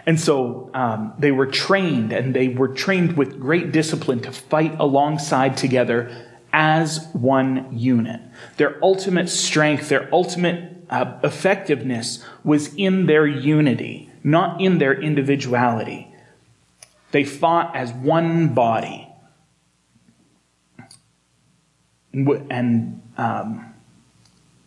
And 0.07 0.19
so 0.19 0.71
um, 0.73 1.13
they 1.19 1.33
were 1.33 1.45
trained, 1.45 2.15
and 2.15 2.33
they 2.33 2.49
were 2.49 2.69
trained 2.69 3.19
with 3.19 3.39
great 3.39 3.73
discipline 3.73 4.21
to 4.21 4.33
fight 4.33 4.75
alongside 4.81 5.59
together 5.59 6.11
as 6.51 7.07
one 7.13 7.69
unit. 7.77 8.23
Their 8.57 8.83
ultimate 8.83 9.29
strength, 9.29 9.91
their 9.91 10.09
ultimate 10.11 10.87
uh, 10.89 11.19
effectiveness 11.23 12.25
was 12.43 12.75
in 12.75 13.05
their 13.05 13.27
unity, 13.27 14.11
not 14.25 14.63
in 14.63 14.79
their 14.79 14.99
individuality. 14.99 16.08
They 17.11 17.25
fought 17.25 17.75
as 17.75 17.93
one 17.93 18.55
body. 18.55 19.09
And 22.13 23.03
um, 23.17 23.75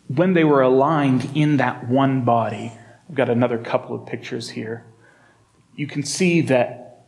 when 0.08 0.34
they 0.34 0.44
were 0.44 0.62
aligned 0.62 1.30
in 1.34 1.58
that 1.58 1.88
one 1.88 2.24
body, 2.24 2.72
I've 3.08 3.14
got 3.14 3.28
another 3.28 3.58
couple 3.58 3.94
of 3.94 4.06
pictures 4.06 4.50
here. 4.50 4.84
You 5.76 5.86
can 5.86 6.02
see 6.02 6.40
that 6.42 7.06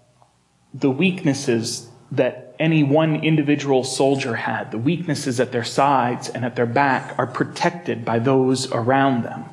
the 0.73 0.90
weaknesses 0.90 1.88
that 2.11 2.55
any 2.59 2.85
one 2.85 3.16
individual 3.16 3.83
soldier 3.83 4.35
had, 4.37 4.70
the 4.70 4.79
weaknesses 4.79 5.40
at 5.40 5.51
their 5.51 5.64
sides 5.64 6.29
and 6.29 6.44
at 6.44 6.57
their 6.57 6.66
back, 6.66 7.18
are 7.18 7.27
protected 7.27 8.05
by 8.05 8.18
those 8.18 8.70
around 8.73 9.25
them. 9.25 9.44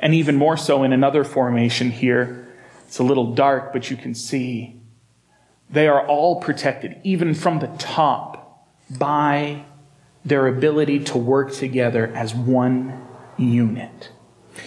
And 0.00 0.14
even 0.14 0.36
more 0.36 0.56
so 0.56 0.82
in 0.82 0.92
another 0.92 1.24
formation 1.24 1.90
here, 1.90 2.52
it's 2.86 2.98
a 2.98 3.04
little 3.04 3.34
dark, 3.34 3.72
but 3.72 3.90
you 3.90 3.96
can 3.96 4.14
see 4.14 4.73
They 5.74 5.88
are 5.88 6.06
all 6.06 6.40
protected, 6.40 7.00
even 7.02 7.34
from 7.34 7.58
the 7.58 7.66
top, 7.78 8.64
by 8.96 9.64
their 10.24 10.46
ability 10.46 11.00
to 11.00 11.18
work 11.18 11.52
together 11.52 12.12
as 12.14 12.32
one 12.32 13.04
unit. 13.36 14.10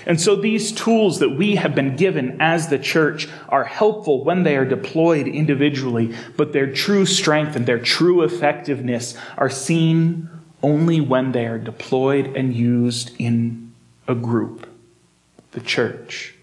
And 0.05 0.19
so 0.19 0.35
these 0.35 0.73
tools 0.73 1.19
that 1.19 1.29
we 1.29 1.55
have 1.55 1.73
been 1.73 1.95
given 1.95 2.41
as 2.41 2.67
the 2.67 2.77
church 2.77 3.29
are 3.47 3.63
helpful 3.63 4.25
when 4.25 4.43
they 4.43 4.57
are 4.57 4.65
deployed 4.65 5.29
individually, 5.29 6.13
but 6.35 6.51
their 6.51 6.73
true 6.73 7.05
strength 7.05 7.55
and 7.55 7.65
their 7.65 7.79
true 7.79 8.21
effectiveness 8.23 9.17
are 9.37 9.49
seen 9.49 10.29
only 10.61 10.99
when 10.99 11.31
they 11.31 11.45
are 11.45 11.57
deployed 11.57 12.35
and 12.35 12.53
used 12.53 13.13
in 13.17 13.73
a 14.09 14.15
group, 14.15 14.67
the 15.51 15.61
church. 15.61 16.36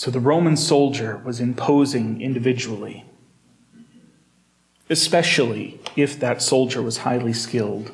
So 0.00 0.10
the 0.10 0.18
Roman 0.18 0.56
soldier 0.56 1.20
was 1.26 1.40
imposing 1.40 2.22
individually, 2.22 3.04
especially 4.88 5.78
if 5.94 6.18
that 6.20 6.40
soldier 6.40 6.80
was 6.80 6.96
highly 6.96 7.34
skilled. 7.34 7.92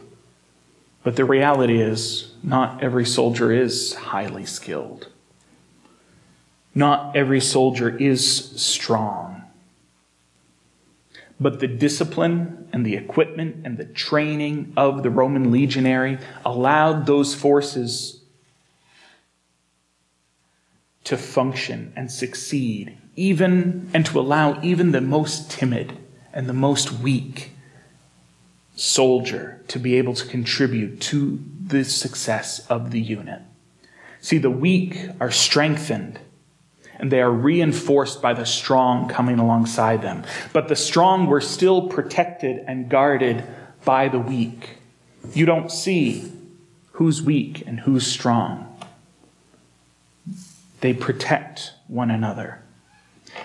But 1.03 1.17
the 1.17 1.25
reality 1.25 1.83
is, 1.83 2.31
not 2.45 2.81
every 2.81 3.05
soldier 3.05 3.51
is 3.51 3.95
highly 3.95 4.47
skilled. 4.47 5.09
Not 6.77 7.17
every 7.17 7.41
soldier 7.41 7.99
is 7.99 8.53
strong. 8.63 9.43
But 11.41 11.59
the 11.59 11.67
discipline 11.67 12.69
and 12.73 12.87
the 12.87 12.95
equipment 12.95 13.67
and 13.67 13.79
the 13.79 13.85
training 13.85 14.75
of 14.77 15.03
the 15.03 15.11
Roman 15.11 15.51
legionary 15.51 16.19
allowed 16.45 17.07
those 17.07 17.35
forces 17.35 18.16
to 21.07 21.17
function 21.17 21.93
and 21.95 22.11
succeed, 22.11 22.99
even 23.15 23.89
and 23.95 24.05
to 24.05 24.19
allow 24.19 24.61
even 24.61 24.91
the 24.91 25.01
most 25.01 25.51
timid 25.51 25.97
and 26.33 26.49
the 26.49 26.53
most 26.53 26.93
weak 26.93 27.53
soldier 28.75 29.63
to 29.69 29.79
be 29.79 29.97
able 29.97 30.15
to 30.15 30.27
contribute 30.27 31.01
to 31.01 31.39
the 31.65 31.85
success 31.85 32.67
of 32.69 32.91
the 32.91 33.01
unit. 33.01 33.41
See, 34.21 34.39
the 34.39 34.51
weak 34.51 35.09
are 35.21 35.31
strengthened 35.31 36.19
and 36.99 37.13
they 37.13 37.21
are 37.21 37.31
reinforced 37.31 38.21
by 38.21 38.35
the 38.35 38.45
strong 38.45 39.09
coming 39.09 39.39
alongside 39.39 40.03
them. 40.03 40.25
But 40.53 40.67
the 40.67 40.77
strong 40.77 41.27
were 41.27 41.41
still 41.41 41.89
protected 41.89 42.65
and 42.67 42.89
guarded 42.89 43.45
by 43.85 44.09
the 44.09 44.19
weak. 44.19 44.79
You 45.33 45.47
don't 45.47 45.71
see 45.71 46.33
who's 46.93 47.23
weak 47.23 47.63
and 47.65 47.81
who's 47.81 48.07
strong. 48.07 48.66
They 50.87 50.95
protect 50.95 51.73
one 51.89 52.13
another. 52.13 52.63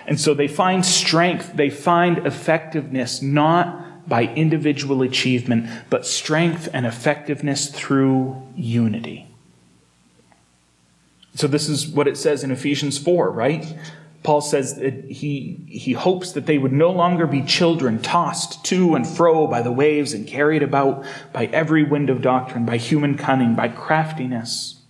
And 0.05 0.19
so 0.21 0.35
they 0.35 0.47
find 0.47 0.85
strength, 0.85 1.53
they 1.55 1.71
find 1.71 2.19
effectiveness 2.19 3.23
not 3.23 4.07
by 4.07 4.25
individual 4.25 5.01
achievement, 5.01 5.67
but 5.89 6.05
strength 6.05 6.69
and 6.71 6.85
effectiveness 6.85 7.71
through 7.71 8.47
unity. 8.55 9.25
So, 11.33 11.47
this 11.47 11.67
is 11.67 11.87
what 11.87 12.07
it 12.07 12.15
says 12.15 12.43
in 12.43 12.51
Ephesians 12.51 12.99
4, 12.99 13.31
right? 13.31 13.75
Paul 14.21 14.41
says 14.41 14.75
that 14.75 15.05
he, 15.05 15.65
he 15.67 15.93
hopes 15.93 16.33
that 16.33 16.45
they 16.45 16.59
would 16.59 16.71
no 16.71 16.91
longer 16.91 17.25
be 17.25 17.41
children 17.41 18.03
tossed 18.03 18.63
to 18.65 18.93
and 18.93 19.07
fro 19.07 19.47
by 19.47 19.63
the 19.63 19.71
waves 19.71 20.13
and 20.13 20.27
carried 20.27 20.61
about 20.61 21.03
by 21.33 21.47
every 21.47 21.83
wind 21.83 22.11
of 22.11 22.21
doctrine, 22.21 22.67
by 22.67 22.77
human 22.77 23.17
cunning, 23.17 23.55
by 23.55 23.67
craftiness. 23.67 24.80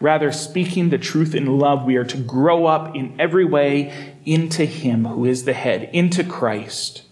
Rather, 0.00 0.32
speaking 0.32 0.88
the 0.88 0.98
truth 0.98 1.34
in 1.34 1.58
love, 1.58 1.84
we 1.84 1.96
are 1.96 2.04
to 2.04 2.16
grow 2.16 2.66
up 2.66 2.96
in 2.96 3.14
every 3.20 3.44
way 3.44 4.14
into 4.24 4.64
Him 4.64 5.04
who 5.04 5.26
is 5.26 5.44
the 5.44 5.52
head, 5.52 5.90
into 5.92 6.24
Christ 6.24 7.02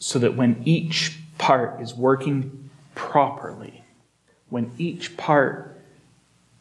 so 0.00 0.18
that 0.18 0.34
when 0.34 0.60
each 0.64 1.18
part 1.38 1.80
is 1.80 1.94
working 1.94 2.70
properly, 2.94 3.84
when 4.48 4.72
each 4.78 5.16
part 5.16 5.78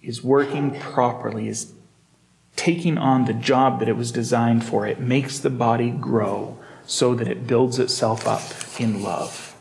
is 0.03 0.23
working 0.23 0.77
properly, 0.79 1.47
is 1.47 1.73
taking 2.55 2.97
on 2.97 3.25
the 3.25 3.33
job 3.33 3.79
that 3.79 3.87
it 3.87 3.95
was 3.95 4.11
designed 4.11 4.63
for, 4.63 4.85
it 4.85 4.99
makes 4.99 5.39
the 5.39 5.49
body 5.49 5.89
grow 5.89 6.57
so 6.85 7.15
that 7.15 7.27
it 7.27 7.47
builds 7.47 7.79
itself 7.79 8.27
up 8.27 8.41
in 8.79 9.01
love. 9.01 9.55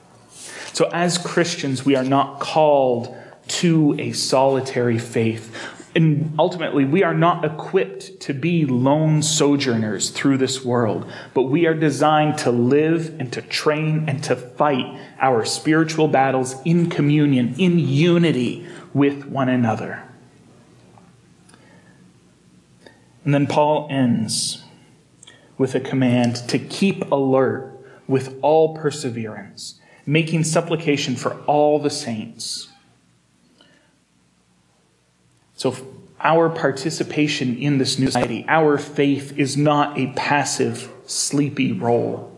So, 0.72 0.88
as 0.92 1.16
Christians, 1.16 1.84
we 1.84 1.94
are 1.94 2.04
not 2.04 2.40
called 2.40 3.16
to 3.48 3.96
a 3.98 4.12
solitary 4.12 4.98
faith. 4.98 5.54
And 5.94 6.34
ultimately, 6.38 6.84
we 6.84 7.02
are 7.02 7.14
not 7.14 7.44
equipped 7.44 8.20
to 8.20 8.34
be 8.34 8.66
lone 8.66 9.22
sojourners 9.22 10.10
through 10.10 10.36
this 10.36 10.64
world, 10.64 11.10
but 11.34 11.44
we 11.44 11.66
are 11.66 11.74
designed 11.74 12.38
to 12.38 12.50
live 12.50 13.18
and 13.18 13.32
to 13.32 13.42
train 13.42 14.04
and 14.08 14.22
to 14.24 14.36
fight 14.36 15.00
our 15.20 15.44
spiritual 15.44 16.06
battles 16.06 16.54
in 16.64 16.88
communion, 16.88 17.54
in 17.58 17.78
unity 17.78 18.66
with 18.94 19.24
one 19.24 19.48
another. 19.48 20.04
And 23.24 23.34
then 23.34 23.46
Paul 23.46 23.88
ends 23.90 24.62
with 25.58 25.74
a 25.74 25.80
command 25.80 26.36
to 26.48 26.58
keep 26.58 27.10
alert 27.10 27.74
with 28.06 28.38
all 28.40 28.76
perseverance, 28.76 29.80
making 30.06 30.44
supplication 30.44 31.16
for 31.16 31.34
all 31.42 31.78
the 31.78 31.90
saints. 31.90 32.68
So, 35.58 35.74
our 36.20 36.48
participation 36.48 37.56
in 37.58 37.78
this 37.78 37.98
new 37.98 38.06
society, 38.06 38.44
our 38.46 38.78
faith 38.78 39.36
is 39.36 39.56
not 39.56 39.98
a 39.98 40.12
passive, 40.14 40.88
sleepy 41.04 41.72
role. 41.72 42.32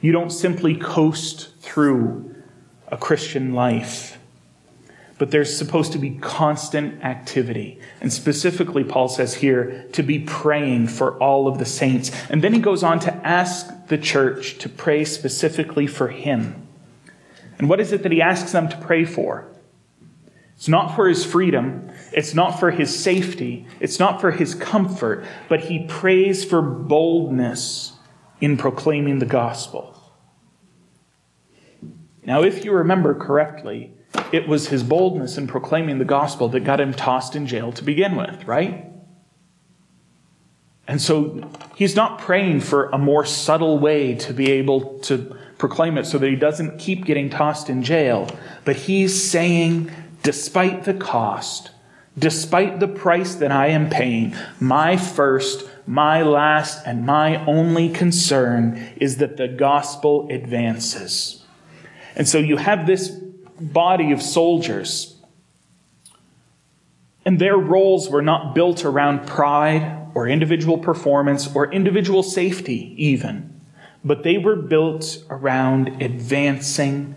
You 0.00 0.12
don't 0.12 0.30
simply 0.30 0.74
coast 0.74 1.50
through 1.60 2.34
a 2.88 2.96
Christian 2.96 3.52
life, 3.52 4.18
but 5.18 5.30
there's 5.30 5.54
supposed 5.54 5.92
to 5.92 5.98
be 5.98 6.12
constant 6.12 7.04
activity. 7.04 7.78
And 8.00 8.10
specifically, 8.10 8.84
Paul 8.84 9.08
says 9.08 9.34
here, 9.34 9.86
to 9.92 10.02
be 10.02 10.20
praying 10.20 10.88
for 10.88 11.18
all 11.18 11.46
of 11.46 11.58
the 11.58 11.66
saints. 11.66 12.10
And 12.30 12.42
then 12.42 12.54
he 12.54 12.60
goes 12.60 12.82
on 12.82 13.00
to 13.00 13.12
ask 13.16 13.66
the 13.88 13.98
church 13.98 14.56
to 14.58 14.70
pray 14.70 15.04
specifically 15.04 15.86
for 15.86 16.08
him. 16.08 16.66
And 17.58 17.68
what 17.68 17.80
is 17.80 17.92
it 17.92 18.02
that 18.02 18.12
he 18.12 18.22
asks 18.22 18.52
them 18.52 18.70
to 18.70 18.78
pray 18.78 19.04
for? 19.04 19.49
It's 20.60 20.68
not 20.68 20.94
for 20.94 21.08
his 21.08 21.24
freedom. 21.24 21.90
It's 22.12 22.34
not 22.34 22.60
for 22.60 22.70
his 22.70 22.94
safety. 22.94 23.66
It's 23.80 23.98
not 23.98 24.20
for 24.20 24.30
his 24.30 24.54
comfort, 24.54 25.24
but 25.48 25.60
he 25.60 25.86
prays 25.86 26.44
for 26.44 26.60
boldness 26.60 27.94
in 28.42 28.58
proclaiming 28.58 29.20
the 29.20 29.26
gospel. 29.26 29.98
Now, 32.26 32.42
if 32.42 32.62
you 32.62 32.72
remember 32.72 33.14
correctly, 33.14 33.94
it 34.32 34.46
was 34.46 34.68
his 34.68 34.82
boldness 34.82 35.38
in 35.38 35.46
proclaiming 35.46 35.98
the 35.98 36.04
gospel 36.04 36.50
that 36.50 36.60
got 36.60 36.78
him 36.78 36.92
tossed 36.92 37.34
in 37.34 37.46
jail 37.46 37.72
to 37.72 37.82
begin 37.82 38.14
with, 38.14 38.46
right? 38.46 38.84
And 40.86 41.00
so 41.00 41.50
he's 41.74 41.96
not 41.96 42.18
praying 42.18 42.60
for 42.60 42.90
a 42.90 42.98
more 42.98 43.24
subtle 43.24 43.78
way 43.78 44.14
to 44.16 44.34
be 44.34 44.50
able 44.50 44.98
to 45.04 45.38
proclaim 45.56 45.96
it 45.96 46.04
so 46.04 46.18
that 46.18 46.28
he 46.28 46.36
doesn't 46.36 46.78
keep 46.78 47.06
getting 47.06 47.30
tossed 47.30 47.70
in 47.70 47.82
jail, 47.82 48.28
but 48.66 48.76
he's 48.76 49.30
saying, 49.30 49.90
despite 50.22 50.84
the 50.84 50.94
cost, 50.94 51.70
despite 52.18 52.80
the 52.80 52.88
price 52.88 53.34
that 53.36 53.52
I 53.52 53.68
am 53.68 53.88
paying, 53.88 54.34
my 54.58 54.96
first, 54.96 55.68
my 55.86 56.22
last, 56.22 56.86
and 56.86 57.06
my 57.06 57.44
only 57.46 57.88
concern 57.88 58.92
is 58.96 59.18
that 59.18 59.36
the 59.36 59.48
gospel 59.48 60.28
advances. 60.30 61.44
And 62.16 62.28
so 62.28 62.38
you 62.38 62.56
have 62.56 62.86
this 62.86 63.08
body 63.08 64.12
of 64.12 64.20
soldiers, 64.22 65.16
and 67.24 67.38
their 67.38 67.56
roles 67.56 68.08
were 68.08 68.22
not 68.22 68.54
built 68.54 68.84
around 68.84 69.26
pride 69.26 70.08
or 70.14 70.26
individual 70.26 70.78
performance 70.78 71.54
or 71.54 71.72
individual 71.72 72.22
safety, 72.22 72.94
even, 72.96 73.60
but 74.04 74.22
they 74.22 74.38
were 74.38 74.56
built 74.56 75.22
around 75.28 76.02
advancing 76.02 77.14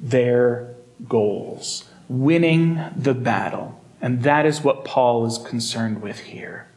their 0.00 0.74
goals 1.08 1.87
winning 2.08 2.82
the 2.96 3.14
battle. 3.14 3.80
And 4.00 4.22
that 4.22 4.46
is 4.46 4.62
what 4.62 4.84
Paul 4.84 5.26
is 5.26 5.38
concerned 5.38 6.02
with 6.02 6.20
here. 6.20 6.68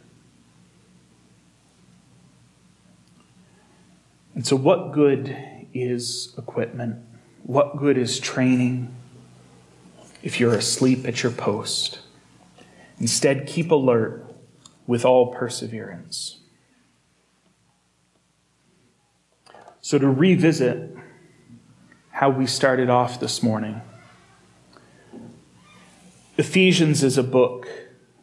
And 4.33 4.45
so, 4.45 4.55
what 4.55 4.91
good 4.91 5.35
is 5.73 6.33
equipment? 6.37 6.97
What 7.43 7.77
good 7.77 7.97
is 7.97 8.19
training 8.19 8.93
if 10.23 10.39
you're 10.39 10.53
asleep 10.53 11.05
at 11.07 11.21
your 11.21 11.31
post? 11.31 11.99
Instead, 12.99 13.47
keep 13.47 13.71
alert 13.71 14.33
with 14.87 15.05
all 15.05 15.33
perseverance. 15.33 16.39
So, 19.81 19.97
to 19.97 20.09
revisit 20.09 20.95
how 22.11 22.29
we 22.29 22.47
started 22.47 22.89
off 22.89 23.19
this 23.19 23.43
morning, 23.43 23.81
Ephesians 26.37 27.03
is 27.03 27.17
a 27.17 27.23
book 27.23 27.67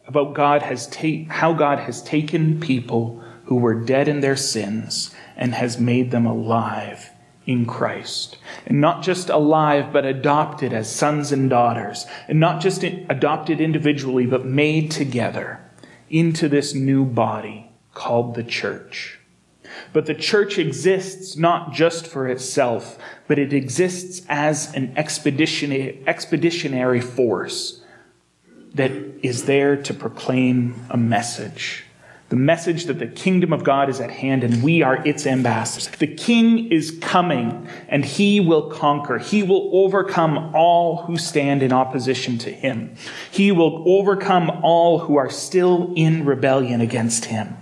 about 0.07 0.33
God 0.33 0.63
has 0.63 0.87
ta- 0.87 1.25
how 1.29 1.53
God 1.53 1.79
has 1.79 2.01
taken 2.01 2.59
people 2.59 3.23
who 3.45 3.55
were 3.55 3.75
dead 3.75 4.07
in 4.07 4.21
their 4.21 4.35
sins 4.35 5.13
and 5.37 5.53
has 5.53 5.79
made 5.79 6.09
them 6.09 6.25
alive 6.25 7.11
in 7.45 7.67
Christ. 7.67 8.37
And 8.65 8.81
not 8.81 9.03
just 9.03 9.29
alive, 9.29 9.93
but 9.93 10.05
adopted 10.05 10.73
as 10.73 10.93
sons 10.93 11.31
and 11.31 11.49
daughters. 11.49 12.07
And 12.27 12.39
not 12.39 12.61
just 12.61 12.83
adopted 12.83 13.61
individually, 13.61 14.25
but 14.25 14.45
made 14.45 14.89
together 14.89 15.59
into 16.09 16.49
this 16.49 16.73
new 16.73 17.05
body 17.05 17.71
called 17.93 18.33
the 18.33 18.43
church. 18.43 19.19
But 19.93 20.07
the 20.07 20.15
church 20.15 20.57
exists 20.57 21.37
not 21.37 21.73
just 21.73 22.07
for 22.07 22.27
itself, 22.27 22.97
but 23.27 23.37
it 23.37 23.53
exists 23.53 24.25
as 24.27 24.73
an 24.73 24.93
expeditionary, 24.97 26.03
expeditionary 26.07 27.01
force 27.01 27.78
that 28.75 28.91
is 29.23 29.45
there 29.45 29.75
to 29.83 29.93
proclaim 29.93 30.75
a 30.89 30.97
message 30.97 31.85
the 32.29 32.35
message 32.35 32.85
that 32.85 32.99
the 32.99 33.07
kingdom 33.07 33.51
of 33.51 33.63
God 33.63 33.89
is 33.89 33.99
at 33.99 34.11
hand 34.11 34.43
and 34.43 34.61
we 34.61 34.83
are 34.83 35.05
its 35.05 35.25
ambassadors. 35.25 35.87
The 35.97 36.07
king 36.07 36.71
is 36.71 36.95
coming 37.01 37.67
and 37.87 38.05
he 38.05 38.39
will 38.39 38.69
conquer. 38.69 39.17
He 39.17 39.41
will 39.41 39.71
overcome 39.73 40.55
all 40.55 41.03
who 41.03 41.17
stand 41.17 41.63
in 41.63 41.73
opposition 41.73 42.37
to 42.39 42.51
him. 42.51 42.95
He 43.31 43.51
will 43.51 43.83
overcome 43.87 44.61
all 44.63 44.99
who 44.99 45.17
are 45.17 45.29
still 45.29 45.91
in 45.95 46.23
rebellion 46.23 46.81
against 46.81 47.25
him. 47.25 47.57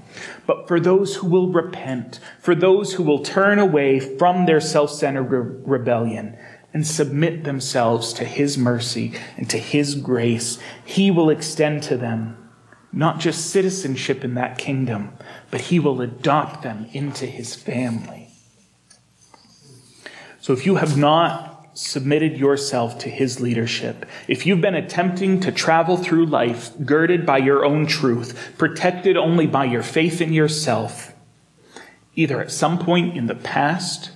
But 0.46 0.68
for 0.68 0.80
those 0.80 1.16
who 1.16 1.28
will 1.28 1.48
repent, 1.48 2.20
for 2.40 2.54
those 2.54 2.94
who 2.94 3.04
will 3.04 3.24
turn 3.24 3.60
away 3.60 4.00
from 4.00 4.46
their 4.46 4.60
self-centered 4.60 5.24
re- 5.24 5.62
rebellion 5.66 6.38
and 6.74 6.86
submit 6.86 7.44
themselves 7.44 8.14
to 8.14 8.26
his 8.26 8.58
mercy 8.58 9.14
and 9.36 9.50
to 9.50 9.58
his 9.58 9.96
grace, 9.96 10.60
he 10.86 11.10
will 11.10 11.30
extend 11.30 11.84
to 11.84 11.98
them 11.98 12.38
not 12.92 13.20
just 13.20 13.52
citizenship 13.52 14.24
in 14.24 14.34
that 14.36 14.58
kingdom, 14.58 15.12
but 15.52 15.62
he 15.62 15.80
will 15.80 16.02
adopt 16.02 16.64
them 16.64 16.88
into 16.94 17.26
his 17.26 17.56
family. 17.56 18.30
So 20.40 20.54
if 20.54 20.66
you 20.66 20.76
have 20.76 20.98
not 20.98 21.78
submitted 21.78 22.38
yourself 22.38 22.98
to 23.00 23.10
his 23.10 23.40
leadership, 23.40 24.06
if 24.28 24.46
you've 24.46 24.62
been 24.62 24.76
attempting 24.76 25.40
to 25.42 25.52
travel 25.52 25.98
through 25.98 26.26
life 26.26 26.72
girded 26.86 27.26
by 27.26 27.38
your 27.38 27.66
own 27.66 27.86
truth, 27.86 28.54
protected 28.58 29.16
only 29.16 29.46
by 29.46 29.66
your 29.66 29.84
faith 29.84 30.22
in 30.22 30.34
yourself, 30.34 31.14
either 32.16 32.42
at 32.42 32.52
some 32.52 32.80
point 32.80 33.16
in 33.16 33.28
the 33.28 33.36
past, 33.36 34.12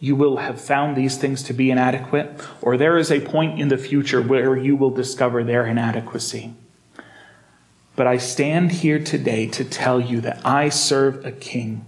you 0.00 0.16
will 0.16 0.38
have 0.38 0.58
found 0.58 0.96
these 0.96 1.18
things 1.18 1.42
to 1.44 1.52
be 1.52 1.70
inadequate, 1.70 2.40
or 2.62 2.76
there 2.76 2.96
is 2.96 3.12
a 3.12 3.20
point 3.20 3.60
in 3.60 3.68
the 3.68 3.76
future 3.76 4.22
where 4.22 4.56
you 4.56 4.74
will 4.74 4.90
discover 4.90 5.44
their 5.44 5.66
inadequacy. 5.66 6.54
But 7.96 8.06
I 8.06 8.16
stand 8.16 8.72
here 8.72 8.98
today 8.98 9.46
to 9.48 9.64
tell 9.64 10.00
you 10.00 10.22
that 10.22 10.40
I 10.44 10.70
serve 10.70 11.24
a 11.26 11.32
king 11.32 11.84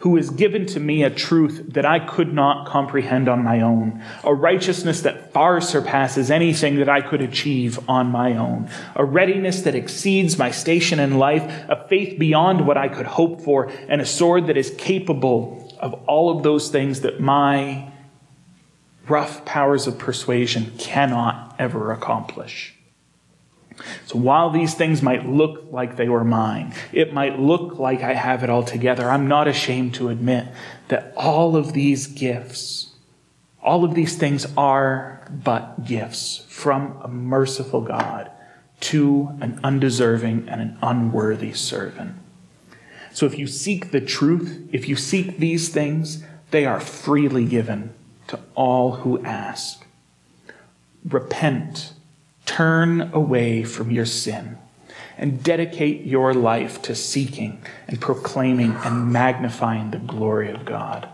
who 0.00 0.16
has 0.16 0.30
given 0.30 0.66
to 0.66 0.80
me 0.80 1.02
a 1.02 1.10
truth 1.10 1.64
that 1.68 1.84
I 1.84 1.98
could 1.98 2.32
not 2.32 2.66
comprehend 2.66 3.28
on 3.28 3.42
my 3.42 3.60
own, 3.60 4.02
a 4.24 4.34
righteousness 4.34 5.02
that 5.02 5.32
far 5.32 5.60
surpasses 5.60 6.30
anything 6.30 6.76
that 6.76 6.88
I 6.88 7.00
could 7.00 7.20
achieve 7.20 7.78
on 7.88 8.06
my 8.06 8.36
own, 8.36 8.70
a 8.94 9.04
readiness 9.04 9.62
that 9.62 9.74
exceeds 9.74 10.38
my 10.38 10.50
station 10.50 10.98
in 10.98 11.18
life, 11.18 11.42
a 11.68 11.86
faith 11.88 12.18
beyond 12.18 12.66
what 12.66 12.76
I 12.76 12.88
could 12.88 13.06
hope 13.06 13.42
for, 13.42 13.70
and 13.88 14.00
a 14.00 14.06
sword 14.06 14.46
that 14.46 14.56
is 14.56 14.74
capable 14.78 15.65
of 15.80 15.94
all 16.06 16.36
of 16.36 16.42
those 16.42 16.70
things 16.70 17.00
that 17.00 17.20
my 17.20 17.92
rough 19.08 19.44
powers 19.44 19.86
of 19.86 19.98
persuasion 19.98 20.72
cannot 20.78 21.54
ever 21.58 21.92
accomplish. 21.92 22.74
So 24.06 24.18
while 24.18 24.50
these 24.50 24.74
things 24.74 25.02
might 25.02 25.28
look 25.28 25.66
like 25.70 25.96
they 25.96 26.08
were 26.08 26.24
mine, 26.24 26.74
it 26.92 27.12
might 27.12 27.38
look 27.38 27.78
like 27.78 28.02
I 28.02 28.14
have 28.14 28.42
it 28.42 28.50
all 28.50 28.62
together, 28.62 29.10
I'm 29.10 29.28
not 29.28 29.48
ashamed 29.48 29.94
to 29.96 30.08
admit 30.08 30.48
that 30.88 31.12
all 31.16 31.56
of 31.56 31.72
these 31.72 32.06
gifts, 32.06 32.94
all 33.62 33.84
of 33.84 33.94
these 33.94 34.16
things 34.16 34.46
are 34.56 35.30
but 35.30 35.84
gifts 35.84 36.44
from 36.48 36.98
a 37.02 37.08
merciful 37.08 37.82
God 37.82 38.30
to 38.78 39.36
an 39.40 39.60
undeserving 39.62 40.48
and 40.48 40.60
an 40.60 40.78
unworthy 40.82 41.52
servant. 41.52 42.14
So 43.16 43.24
if 43.24 43.38
you 43.38 43.46
seek 43.46 43.92
the 43.92 44.00
truth, 44.02 44.68
if 44.72 44.90
you 44.90 44.94
seek 44.94 45.38
these 45.38 45.70
things, 45.70 46.22
they 46.50 46.66
are 46.66 46.78
freely 46.78 47.46
given 47.46 47.94
to 48.26 48.38
all 48.54 48.96
who 48.96 49.24
ask. 49.24 49.86
Repent 51.02 51.94
Turn 52.44 53.00
away 53.14 53.64
from 53.64 53.90
your 53.90 54.04
sin 54.04 54.58
and 55.16 55.42
dedicate 55.42 56.04
your 56.04 56.34
life 56.34 56.82
to 56.82 56.94
seeking 56.94 57.62
and 57.88 58.02
proclaiming 58.02 58.72
and 58.84 59.10
magnifying 59.10 59.92
the 59.92 59.98
glory 59.98 60.50
of 60.50 60.66
God. 60.66 61.08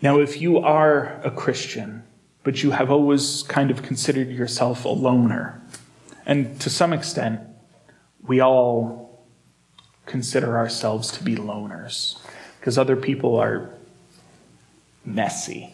Now, 0.00 0.20
if 0.20 0.40
you 0.40 0.58
are 0.58 1.20
a 1.24 1.32
Christian, 1.32 2.04
but 2.44 2.62
you 2.62 2.70
have 2.70 2.92
always 2.92 3.42
kind 3.42 3.72
of 3.72 3.82
considered 3.82 4.28
yourself 4.28 4.84
a 4.84 4.88
loner, 4.88 5.60
and 6.24 6.60
to 6.60 6.70
some 6.70 6.92
extent, 6.92 7.40
we 8.26 8.40
all 8.40 9.26
consider 10.06 10.56
ourselves 10.56 11.10
to 11.12 11.24
be 11.24 11.34
loners 11.34 12.18
because 12.60 12.78
other 12.78 12.96
people 12.96 13.36
are 13.36 13.70
messy 15.04 15.72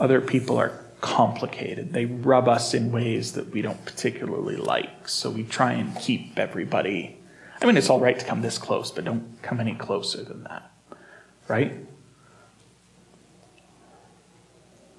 other 0.00 0.22
people 0.22 0.56
are 0.56 0.72
complicated. 1.02 1.92
They 1.92 2.06
rub 2.06 2.48
us 2.48 2.74
in 2.74 2.90
ways 2.90 3.34
that 3.34 3.50
we 3.50 3.62
don't 3.62 3.84
particularly 3.84 4.56
like. 4.56 5.08
So 5.08 5.30
we 5.30 5.44
try 5.44 5.72
and 5.72 5.94
keep 5.96 6.38
everybody. 6.38 7.18
I 7.60 7.66
mean, 7.66 7.76
it's 7.76 7.90
all 7.90 8.00
right 8.00 8.18
to 8.18 8.24
come 8.24 8.40
this 8.40 8.56
close, 8.56 8.90
but 8.90 9.04
don't 9.04 9.40
come 9.42 9.60
any 9.60 9.74
closer 9.74 10.24
than 10.24 10.44
that. 10.44 10.70
Right? 11.46 11.86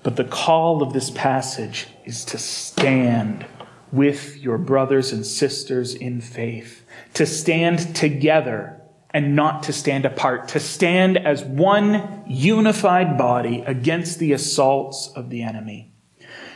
But 0.04 0.16
the 0.16 0.24
call 0.24 0.84
of 0.84 0.94
this 0.94 1.10
passage 1.10 1.88
is 2.06 2.24
to 2.26 2.38
stand 2.38 3.46
with 3.92 4.38
your 4.38 4.58
brothers 4.58 5.12
and 5.12 5.26
sisters 5.26 5.94
in 5.94 6.22
faith, 6.22 6.86
to 7.14 7.26
stand 7.26 7.96
together 7.96 8.82
and 9.14 9.36
not 9.36 9.64
to 9.64 9.74
stand 9.74 10.06
apart, 10.06 10.48
to 10.48 10.60
stand 10.60 11.18
as 11.18 11.44
one 11.44 12.24
unified 12.28 13.18
body 13.18 13.62
against 13.68 14.20
the 14.20 14.32
assaults 14.32 15.12
of 15.16 15.30
the 15.30 15.44
enemy. 15.44 15.92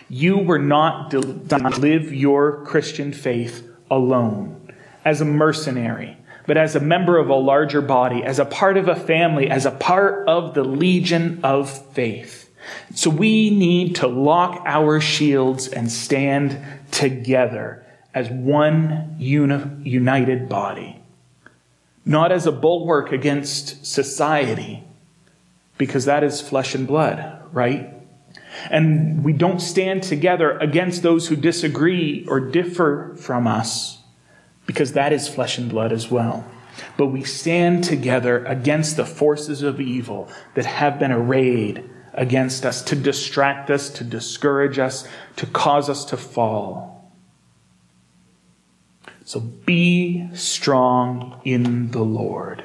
You 0.07 0.37
were 0.37 0.59
not 0.59 1.11
to 1.11 1.19
live 1.19 2.13
your 2.13 2.63
Christian 2.63 3.11
faith 3.11 3.67
alone, 3.91 4.73
as 5.03 5.19
a 5.19 5.25
mercenary, 5.25 6.17
but 6.47 6.57
as 6.57 6.75
a 6.75 6.79
member 6.79 7.17
of 7.17 7.29
a 7.29 7.35
larger 7.35 7.81
body, 7.81 8.23
as 8.23 8.39
a 8.39 8.45
part 8.45 8.77
of 8.77 8.87
a 8.87 8.95
family, 8.95 9.49
as 9.49 9.65
a 9.65 9.71
part 9.71 10.27
of 10.27 10.53
the 10.53 10.63
legion 10.63 11.39
of 11.43 11.69
faith. 11.93 12.49
So 12.93 13.09
we 13.09 13.49
need 13.49 13.95
to 13.97 14.07
lock 14.07 14.63
our 14.65 15.01
shields 15.01 15.67
and 15.67 15.91
stand 15.91 16.59
together 16.91 17.85
as 18.13 18.29
one 18.29 19.15
uni- 19.19 19.83
united 19.83 20.47
body 20.47 21.01
not 22.05 22.31
as 22.31 22.45
a 22.45 22.51
bulwark 22.51 23.11
against 23.11 23.85
society, 23.85 24.83
because 25.77 26.05
that 26.05 26.23
is 26.23 26.39
flesh 26.39 26.75
and 26.75 26.87
blood, 26.87 27.41
right? 27.51 27.91
And 28.69 29.23
we 29.23 29.33
don't 29.33 29.59
stand 29.59 30.03
together 30.03 30.57
against 30.59 31.01
those 31.01 31.27
who 31.27 31.35
disagree 31.35 32.25
or 32.27 32.39
differ 32.39 33.15
from 33.15 33.47
us, 33.47 33.97
because 34.67 34.93
that 34.93 35.11
is 35.11 35.27
flesh 35.27 35.57
and 35.57 35.69
blood 35.69 35.91
as 35.91 36.11
well. 36.11 36.45
But 36.97 37.07
we 37.07 37.23
stand 37.23 37.83
together 37.83 38.45
against 38.45 38.97
the 38.97 39.05
forces 39.05 39.63
of 39.63 39.81
evil 39.81 40.29
that 40.53 40.65
have 40.65 40.99
been 40.99 41.11
arrayed 41.11 41.89
against 42.15 42.65
us 42.65 42.81
to 42.81 42.95
distract 42.95 43.69
us, 43.69 43.89
to 43.89 44.03
discourage 44.03 44.79
us, 44.79 45.07
to 45.35 45.45
cause 45.45 45.89
us 45.89 46.05
to 46.05 46.17
fall. 46.17 47.11
So 49.25 49.39
be 49.39 50.29
strong 50.33 51.41
in 51.43 51.91
the 51.91 52.03
Lord. 52.03 52.63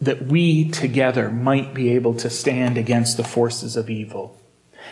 That 0.00 0.26
we 0.26 0.70
together 0.70 1.30
might 1.30 1.72
be 1.72 1.90
able 1.90 2.14
to 2.14 2.28
stand 2.28 2.76
against 2.76 3.16
the 3.16 3.24
forces 3.24 3.76
of 3.76 3.88
evil. 3.88 4.40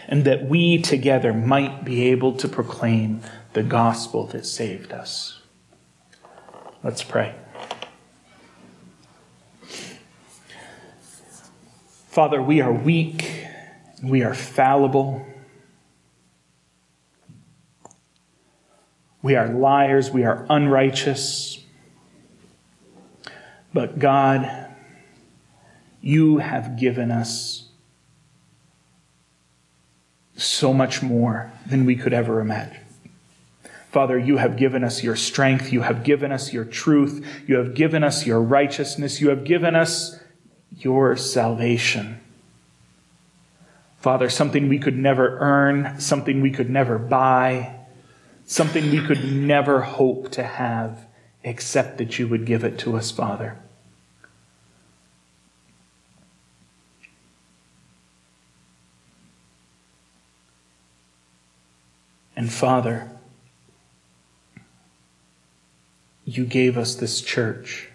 And 0.08 0.24
that 0.24 0.44
we 0.48 0.80
together 0.80 1.34
might 1.34 1.84
be 1.84 2.04
able 2.04 2.34
to 2.36 2.48
proclaim 2.48 3.20
the 3.52 3.62
gospel 3.62 4.26
that 4.28 4.46
saved 4.46 4.92
us. 4.92 5.40
Let's 6.82 7.02
pray. 7.02 7.34
Father, 12.12 12.42
we 12.42 12.60
are 12.60 12.70
weak, 12.70 13.46
we 14.02 14.22
are 14.22 14.34
fallible. 14.34 15.26
We 19.22 19.36
are 19.36 19.48
liars. 19.48 20.10
We 20.10 20.24
are 20.24 20.44
unrighteous. 20.50 21.64
But 23.72 23.98
God, 23.98 24.68
you 26.02 26.38
have 26.38 26.76
given 26.76 27.10
us 27.10 27.68
so 30.36 30.74
much 30.74 31.02
more 31.02 31.50
than 31.64 31.86
we 31.86 31.96
could 31.96 32.12
ever 32.12 32.40
imagine. 32.40 32.82
Father, 33.90 34.18
you 34.18 34.38
have 34.38 34.56
given 34.56 34.84
us 34.84 35.02
your 35.02 35.16
strength. 35.16 35.72
You 35.72 35.82
have 35.82 36.02
given 36.02 36.32
us 36.32 36.52
your 36.52 36.64
truth. 36.64 37.24
You 37.46 37.56
have 37.56 37.74
given 37.74 38.02
us 38.02 38.26
your 38.26 38.42
righteousness. 38.42 39.20
You 39.20 39.30
have 39.30 39.44
given 39.44 39.74
us 39.74 40.18
your 40.84 41.16
salvation. 41.16 42.20
Father, 43.98 44.28
something 44.28 44.68
we 44.68 44.78
could 44.78 44.96
never 44.96 45.38
earn, 45.38 46.00
something 46.00 46.40
we 46.40 46.50
could 46.50 46.68
never 46.68 46.98
buy, 46.98 47.76
something 48.46 48.90
we 48.90 49.00
could 49.00 49.32
never 49.32 49.82
hope 49.82 50.30
to 50.32 50.42
have, 50.42 51.06
except 51.44 51.98
that 51.98 52.18
you 52.18 52.26
would 52.26 52.44
give 52.44 52.64
it 52.64 52.78
to 52.80 52.96
us, 52.96 53.10
Father. 53.12 53.56
And 62.34 62.52
Father, 62.52 63.08
you 66.24 66.44
gave 66.44 66.76
us 66.76 66.96
this 66.96 67.20
church. 67.20 67.91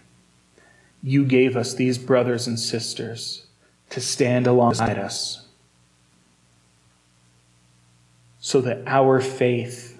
You 1.03 1.25
gave 1.25 1.55
us 1.55 1.73
these 1.73 1.97
brothers 1.97 2.47
and 2.47 2.59
sisters 2.59 3.45
to 3.89 4.01
stand 4.01 4.47
alongside 4.47 4.97
us 4.97 5.47
so 8.39 8.61
that 8.61 8.81
our 8.87 9.19
faith 9.19 9.99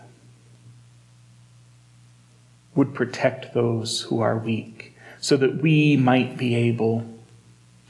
would 2.76 2.94
protect 2.94 3.54
those 3.54 4.02
who 4.02 4.22
are 4.22 4.38
weak, 4.38 4.96
so 5.20 5.36
that 5.36 5.62
we 5.62 5.98
might 5.98 6.38
be 6.38 6.56
able 6.56 7.04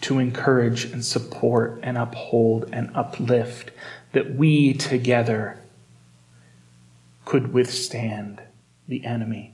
to 0.02 0.18
encourage 0.18 0.86
and 0.86 1.04
support 1.04 1.80
and 1.84 1.98
uphold 1.98 2.70
and 2.72 2.90
uplift, 2.96 3.70
that 4.14 4.34
we 4.36 4.74
together 4.74 5.60
could 7.26 7.54
withstand 7.54 8.42
the 8.88 9.06
enemy. 9.06 9.54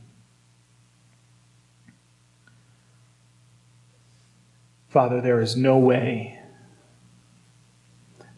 Father, 4.93 5.21
there 5.21 5.41
is 5.41 5.57
no 5.57 5.75
way 5.79 6.39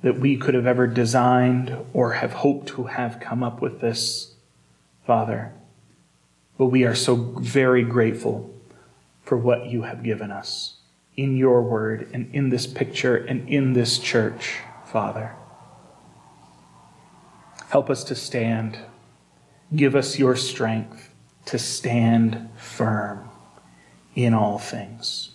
that 0.01 0.17
we 0.17 0.37
could 0.37 0.53
have 0.53 0.65
ever 0.65 0.87
designed 0.87 1.75
or 1.91 2.13
have 2.13 2.31
hoped 2.31 2.69
to 2.69 2.85
have 2.85 3.19
come 3.19 3.43
up 3.43 3.61
with 3.61 3.81
this, 3.81 4.35
Father. 5.05 5.51
But 6.57 6.67
we 6.67 6.85
are 6.85 6.95
so 6.95 7.15
very 7.15 7.83
grateful 7.83 8.55
for 9.21 9.35
what 9.35 9.65
you 9.65 9.81
have 9.81 10.01
given 10.01 10.31
us 10.31 10.77
in 11.17 11.35
your 11.35 11.61
word 11.61 12.09
and 12.13 12.33
in 12.33 12.47
this 12.51 12.67
picture 12.67 13.17
and 13.17 13.49
in 13.49 13.73
this 13.73 13.99
church, 13.99 14.59
Father. 14.85 15.35
Help 17.67 17.89
us 17.89 18.05
to 18.05 18.15
stand. 18.15 18.79
Give 19.75 19.93
us 19.93 20.17
your 20.17 20.37
strength 20.37 21.13
to 21.47 21.59
stand 21.59 22.49
firm 22.55 23.29
in 24.15 24.33
all 24.33 24.57
things. 24.57 25.34